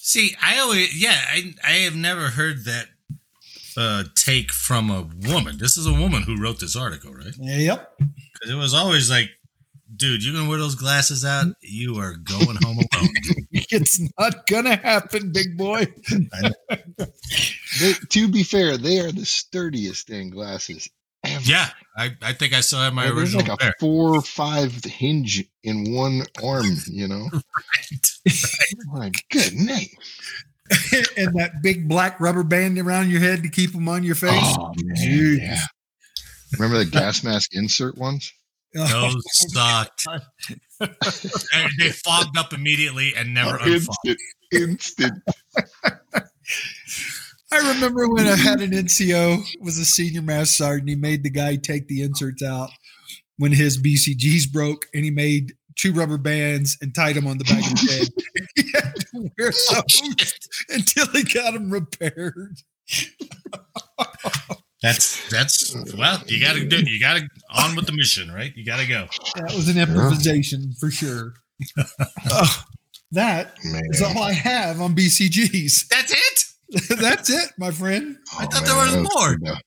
See, 0.00 0.36
I 0.42 0.58
always, 0.60 1.00
yeah, 1.00 1.20
I, 1.28 1.54
I 1.64 1.72
have 1.80 1.96
never 1.96 2.28
heard 2.28 2.64
that 2.64 2.86
uh, 3.76 4.04
take 4.14 4.52
from 4.52 4.90
a 4.90 5.08
woman. 5.28 5.58
This 5.58 5.76
is 5.76 5.86
a 5.86 5.92
woman 5.92 6.22
who 6.22 6.40
wrote 6.40 6.60
this 6.60 6.76
article, 6.76 7.12
right? 7.12 7.34
Yep. 7.36 7.98
Because 7.98 8.50
it 8.50 8.56
was 8.56 8.72
always 8.72 9.10
like, 9.10 9.30
dude, 9.96 10.24
you're 10.24 10.34
gonna 10.34 10.48
wear 10.48 10.58
those 10.58 10.74
glasses 10.74 11.24
out, 11.24 11.46
you 11.60 11.96
are 11.98 12.14
going 12.14 12.56
home 12.62 12.78
alone. 12.78 13.08
dude. 13.22 13.36
It's 13.70 14.00
not 14.18 14.46
gonna 14.46 14.76
happen, 14.76 15.32
big 15.32 15.56
boy. 15.58 15.86
They, 17.80 17.92
to 18.10 18.28
be 18.28 18.42
fair, 18.42 18.76
they 18.78 18.98
are 19.00 19.12
the 19.12 19.24
sturdiest 19.26 20.08
dang 20.08 20.30
glasses 20.30 20.88
ever. 21.24 21.42
yeah, 21.44 21.68
I, 21.96 22.16
I 22.22 22.32
think 22.32 22.54
I 22.54 22.60
still 22.60 22.78
have 22.80 22.94
my 22.94 23.04
Like, 23.06 23.14
there's 23.14 23.34
original 23.34 23.46
like 23.52 23.58
pair. 23.60 23.70
a 23.70 23.80
four 23.80 24.14
or 24.16 24.22
five 24.22 24.72
hinge 24.84 25.44
in 25.62 25.92
one 25.94 26.22
arm, 26.42 26.66
you 26.86 27.06
know? 27.08 27.28
My 28.92 29.10
good 29.30 29.52
name. 29.54 29.88
and 31.16 31.38
that 31.38 31.60
big 31.62 31.88
black 31.88 32.18
rubber 32.20 32.42
band 32.42 32.78
around 32.78 33.10
your 33.10 33.20
head 33.20 33.42
to 33.42 33.48
keep 33.50 33.72
them 33.72 33.88
on 33.88 34.02
your 34.02 34.14
face. 34.14 34.32
Oh, 34.58 34.72
man. 34.82 35.38
Yeah. 35.40 35.60
Remember 36.58 36.78
the 36.78 36.90
gas 36.90 37.22
mask 37.22 37.50
insert 37.54 37.96
ones? 37.98 38.32
Those 38.74 38.90
oh 38.94 39.14
sucked. 39.24 40.06
they, 40.80 41.66
they 41.78 41.90
fogged 41.90 42.36
up 42.36 42.52
immediately 42.52 43.14
and 43.16 43.32
never 43.34 43.56
unfogged. 43.56 43.88
instant. 44.04 44.18
Instant. 44.52 45.22
I 47.50 47.72
remember 47.74 48.08
when 48.08 48.26
I 48.26 48.36
had 48.36 48.60
an 48.60 48.72
NCO 48.72 49.42
was 49.60 49.78
a 49.78 49.84
senior 49.84 50.20
master 50.22 50.64
sergeant. 50.64 50.88
He 50.90 50.96
made 50.96 51.22
the 51.22 51.30
guy 51.30 51.56
take 51.56 51.88
the 51.88 52.02
inserts 52.02 52.42
out 52.42 52.70
when 53.38 53.52
his 53.52 53.80
BCGs 53.80 54.52
broke, 54.52 54.86
and 54.92 55.02
he 55.04 55.10
made 55.10 55.54
two 55.74 55.92
rubber 55.92 56.18
bands 56.18 56.76
and 56.82 56.94
tied 56.94 57.16
them 57.16 57.26
on 57.26 57.38
the 57.38 57.44
back 57.44 57.64
of 57.64 57.78
his 57.78 57.98
head. 57.98 58.08
he 58.54 58.70
had 58.74 58.94
to 58.96 59.30
wear 59.38 59.52
oh, 59.70 59.82
those 59.98 60.38
until 60.68 61.06
he 61.06 61.22
got 61.22 61.54
them 61.54 61.70
repaired. 61.70 62.58
That's 64.82 65.28
that's 65.28 65.74
well, 65.96 66.22
you 66.26 66.40
gotta 66.40 66.64
do 66.64 66.78
you 66.88 67.00
gotta 67.00 67.28
on 67.50 67.74
with 67.74 67.86
the 67.86 67.92
mission, 67.92 68.30
right? 68.30 68.52
You 68.56 68.64
gotta 68.64 68.86
go. 68.86 69.06
That 69.34 69.52
was 69.54 69.68
an 69.68 69.76
improvisation 69.78 70.72
for 70.78 70.90
sure. 70.90 71.34
Oh, 72.30 72.62
that 73.12 73.56
Man. 73.64 73.82
is 73.90 74.02
all 74.02 74.22
I 74.22 74.32
have 74.32 74.80
on 74.80 74.94
BCGs. 74.94 75.88
That's 75.88 76.12
it? 76.12 76.44
That's 77.00 77.28
it, 77.30 77.50
my 77.58 77.70
friend. 77.72 78.18
I 78.38 78.44
Oh, 78.44 78.48
thought 78.48 78.64
there 78.66 78.74
man, 78.76 78.86
was 78.86 78.96
was 78.96 79.10
more. 79.16 79.36
good. 79.36 79.62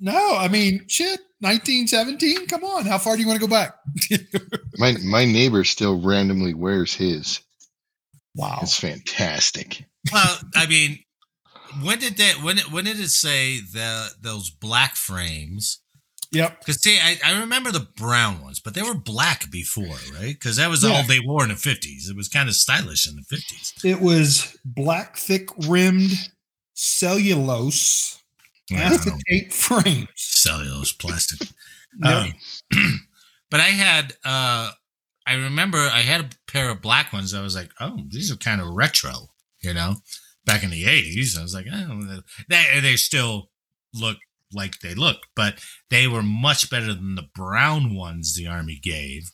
No, 0.00 0.36
I 0.36 0.48
mean, 0.48 0.84
shit, 0.88 1.20
1917. 1.40 2.46
Come 2.46 2.64
on. 2.64 2.84
How 2.86 2.98
far 2.98 3.16
do 3.16 3.22
you 3.22 3.28
want 3.28 3.40
to 3.40 3.46
go 3.46 3.50
back? 3.50 3.74
My 4.78 4.92
my 5.04 5.24
neighbor 5.26 5.62
still 5.64 6.00
randomly 6.00 6.52
wears 6.54 6.94
his. 6.94 7.40
wow. 8.34 8.58
It's 8.62 8.76
fantastic. 8.78 9.84
Well, 10.12 10.38
I 10.54 10.66
mean, 10.66 10.98
when 11.82 11.98
did 11.98 12.16
that 12.18 12.42
when 12.42 12.58
when 12.70 12.84
did 12.84 12.98
it 13.00 13.10
say 13.10 13.60
the 13.60 14.10
those 14.20 14.50
black 14.50 14.96
frames? 14.96 15.80
Yep. 16.32 16.60
Because 16.60 16.80
see, 16.80 16.96
I, 17.02 17.18
I 17.24 17.40
remember 17.40 17.72
the 17.72 17.88
brown 17.96 18.40
ones, 18.40 18.60
but 18.60 18.74
they 18.74 18.82
were 18.82 18.94
black 18.94 19.50
before, 19.50 19.96
right? 20.14 20.32
Because 20.34 20.56
that 20.58 20.70
was 20.70 20.84
Yeah. 20.84 20.90
all 20.90 21.02
they 21.02 21.18
wore 21.18 21.42
in 21.42 21.48
the 21.48 21.56
fifties. 21.56 22.08
It 22.08 22.16
was 22.16 22.28
kind 22.28 22.48
of 22.48 22.54
stylish 22.54 23.08
in 23.08 23.16
the 23.16 23.22
fifties. 23.22 23.72
It 23.84 24.00
was 24.00 24.56
black, 24.64 25.16
thick 25.16 25.48
rimmed 25.66 26.12
cellulose 26.74 28.18
acetate 28.72 29.52
frames. 29.52 30.08
cellulose 30.16 30.92
plastic. 30.92 31.48
Yep. 32.04 32.32
Um, 32.72 33.00
but 33.50 33.58
I 33.58 33.64
had, 33.70 34.12
uh, 34.24 34.70
I 35.26 35.34
remember 35.34 35.78
I 35.78 36.02
had 36.02 36.20
a 36.20 36.28
pair 36.46 36.70
of 36.70 36.80
black 36.80 37.12
ones. 37.12 37.34
I 37.34 37.42
was 37.42 37.56
like, 37.56 37.70
oh, 37.80 37.98
these 38.10 38.30
are 38.30 38.36
kind 38.36 38.60
of 38.60 38.68
retro, 38.68 39.30
you 39.60 39.74
know, 39.74 39.96
back 40.44 40.62
in 40.62 40.70
the 40.70 40.84
80s. 40.84 41.38
I 41.38 41.42
was 41.42 41.54
like, 41.54 41.66
oh, 41.72 42.20
they, 42.48 42.80
they 42.80 42.96
still 42.96 43.50
look 43.94 44.18
like 44.52 44.80
they 44.80 44.94
look, 44.94 45.18
but 45.36 45.64
they 45.90 46.06
were 46.08 46.22
much 46.22 46.70
better 46.70 46.92
than 46.94 47.14
the 47.14 47.28
brown 47.34 47.94
ones 47.94 48.34
the 48.34 48.46
Army 48.46 48.78
gave. 48.82 49.30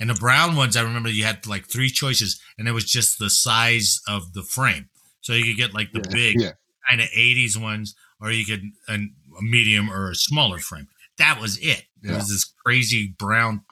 And 0.00 0.10
the 0.10 0.14
brown 0.14 0.56
ones, 0.56 0.76
I 0.76 0.82
remember 0.82 1.08
you 1.08 1.24
had 1.24 1.46
like 1.46 1.66
three 1.66 1.88
choices, 1.90 2.40
and 2.58 2.66
it 2.66 2.72
was 2.72 2.84
just 2.84 3.18
the 3.18 3.30
size 3.30 4.00
of 4.08 4.32
the 4.32 4.42
frame. 4.42 4.88
So 5.20 5.32
you 5.32 5.44
could 5.44 5.56
get 5.60 5.74
like 5.74 5.92
the 5.92 6.00
Yeah, 6.00 6.12
big 6.12 6.40
yeah. 6.40 6.52
kind 6.88 7.00
of 7.00 7.08
80s 7.08 7.56
ones, 7.60 7.94
or 8.20 8.30
you 8.30 8.44
could 8.44 8.62
a, 8.88 8.94
a 8.94 9.42
medium 9.42 9.90
or 9.90 10.10
a 10.10 10.14
smaller 10.14 10.58
frame. 10.58 10.88
That 11.18 11.40
was 11.40 11.58
it. 11.58 11.84
It 12.02 12.10
Yeah. 12.10 12.16
was 12.16 12.28
this 12.28 12.44
crazy 12.44 13.14
brown, 13.18 13.62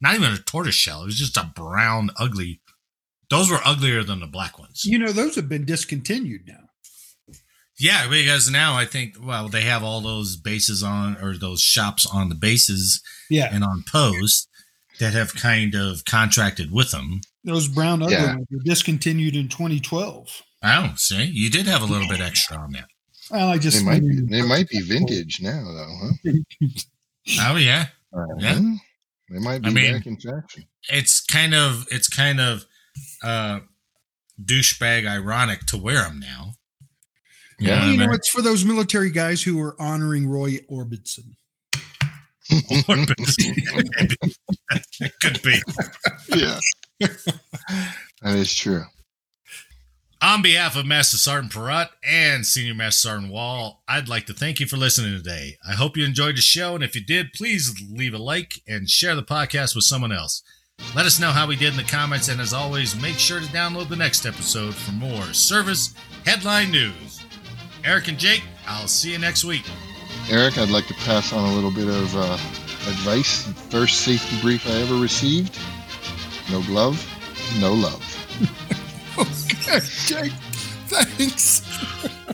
not 0.00 0.14
even 0.14 0.32
a 0.32 0.38
tortoise 0.38 0.74
shell. 0.74 1.02
It 1.02 1.06
was 1.06 1.18
just 1.18 1.36
a 1.36 1.50
brown, 1.54 2.10
ugly. 2.18 2.60
Those 3.30 3.50
were 3.50 3.60
uglier 3.64 4.02
than 4.02 4.20
the 4.20 4.26
black 4.26 4.58
ones. 4.58 4.82
You 4.84 4.98
know, 4.98 5.12
those 5.12 5.34
have 5.36 5.48
been 5.48 5.64
discontinued 5.64 6.42
now. 6.46 6.68
Yeah, 7.78 8.08
because 8.08 8.48
now 8.50 8.74
I 8.76 8.84
think, 8.84 9.16
well, 9.20 9.48
they 9.48 9.62
have 9.62 9.82
all 9.82 10.00
those 10.00 10.36
bases 10.36 10.82
on, 10.82 11.16
or 11.20 11.36
those 11.36 11.60
shops 11.60 12.06
on 12.06 12.28
the 12.28 12.34
bases 12.36 13.02
Yeah. 13.30 13.48
and 13.52 13.64
on 13.64 13.82
post 13.90 14.48
that 15.00 15.12
have 15.12 15.34
kind 15.34 15.74
of 15.74 16.04
contracted 16.04 16.70
with 16.70 16.92
them. 16.92 17.20
Those 17.42 17.66
brown 17.66 18.02
ugly 18.02 18.14
Yeah. 18.14 18.34
ones 18.36 18.46
were 18.50 18.62
discontinued 18.64 19.34
in 19.34 19.48
2012. 19.48 20.42
Oh, 20.62 20.92
see, 20.96 21.24
you 21.24 21.50
did 21.50 21.66
have 21.66 21.82
a 21.82 21.86
little 21.86 22.08
bit 22.08 22.20
extra 22.20 22.56
on 22.56 22.72
that. 22.72 22.86
Well, 23.30 23.48
I 23.48 23.58
just 23.58 23.78
They 23.78 23.84
might 23.84 24.02
be, 24.02 24.20
they 24.20 24.42
might 24.42 24.68
be 24.68 24.80
vintage 24.80 25.40
now, 25.40 25.64
though, 25.64 26.12
huh? 26.24 26.32
Oh 27.40 27.56
yeah, 27.56 27.86
Yeah. 28.38 28.52
Uh-huh. 28.52 28.76
They 29.30 29.38
might 29.40 29.62
be 29.62 29.68
I 29.68 29.72
mean- 29.72 29.92
back 29.96 30.06
in 30.06 30.16
fashion. 30.16 30.66
it's 30.90 31.20
kind 31.24 31.54
of 31.54 31.86
it's 31.90 32.06
kind 32.08 32.38
of 32.40 32.66
uh 33.22 33.60
douchebag 34.42 35.06
ironic 35.08 35.60
to 35.66 35.76
wear 35.76 36.02
them 36.02 36.18
now. 36.20 36.52
You 37.58 37.68
Yeah. 37.68 37.80
know 37.80 37.86
you 37.86 37.90
what 37.92 37.92
I 37.92 37.96
know, 37.96 38.06
mean? 38.06 38.14
it's 38.16 38.28
for 38.30 38.42
those 38.42 38.64
military 38.64 39.10
guys 39.10 39.42
who 39.42 39.60
are 39.60 39.80
honoring 39.80 40.28
Roy 40.28 40.58
Orbison. 40.70 41.34
it 42.50 44.18
could 45.22 45.42
be. 45.42 45.60
yeah. 46.36 46.58
that 47.00 48.36
is 48.36 48.54
true. 48.54 48.82
On 50.22 50.40
behalf 50.40 50.74
of 50.76 50.86
Master 50.86 51.18
Sergeant 51.18 51.52
Perrott 51.52 51.90
and 52.02 52.46
Senior 52.46 52.74
Master 52.74 53.08
Sergeant 53.08 53.30
Wall, 53.32 53.82
I'd 53.86 54.08
like 54.08 54.24
to 54.26 54.32
thank 54.34 54.58
you 54.58 54.66
for 54.66 54.78
listening 54.78 55.14
today. 55.16 55.56
I 55.68 55.72
hope 55.72 55.96
you 55.98 56.04
enjoyed 56.04 56.36
the 56.36 56.40
show, 56.40 56.74
and 56.74 56.82
if 56.82 56.94
you 56.94 57.04
did, 57.04 57.32
please 57.34 57.74
leave 57.90 58.14
a 58.14 58.18
like 58.18 58.54
and 58.66 58.88
share 58.88 59.14
the 59.14 59.22
podcast 59.22 59.74
with 59.74 59.84
someone 59.84 60.12
else. 60.12 60.42
Let 60.94 61.06
us 61.06 61.18
know 61.18 61.30
how 61.30 61.46
we 61.48 61.56
did 61.56 61.70
in 61.72 61.76
the 61.76 61.82
comments, 61.82 62.28
and 62.28 62.40
as 62.40 62.52
always, 62.52 63.00
make 63.00 63.18
sure 63.18 63.40
to 63.40 63.46
download 63.46 63.88
the 63.88 63.96
next 63.96 64.26
episode 64.26 64.74
for 64.74 64.92
more 64.92 65.24
service 65.32 65.92
headline 66.24 66.70
news. 66.70 67.24
Eric 67.84 68.08
and 68.08 68.18
Jake, 68.18 68.44
I'll 68.66 68.86
see 68.86 69.10
you 69.12 69.18
next 69.18 69.44
week. 69.44 69.64
Eric, 70.30 70.56
I'd 70.56 70.70
like 70.70 70.86
to 70.86 70.94
pass 70.94 71.32
on 71.32 71.48
a 71.48 71.52
little 71.52 71.72
bit 71.72 71.88
of 71.88 72.14
uh, 72.16 72.34
advice. 72.88 73.48
First 73.70 74.02
safety 74.02 74.40
brief 74.40 74.68
I 74.68 74.82
ever 74.82 74.94
received 74.94 75.58
no 76.50 76.62
glove, 76.62 77.04
no 77.60 77.72
love. 77.72 78.00
Okay, 79.16 79.78
Jake. 80.06 80.32
Thanks. 80.88 81.62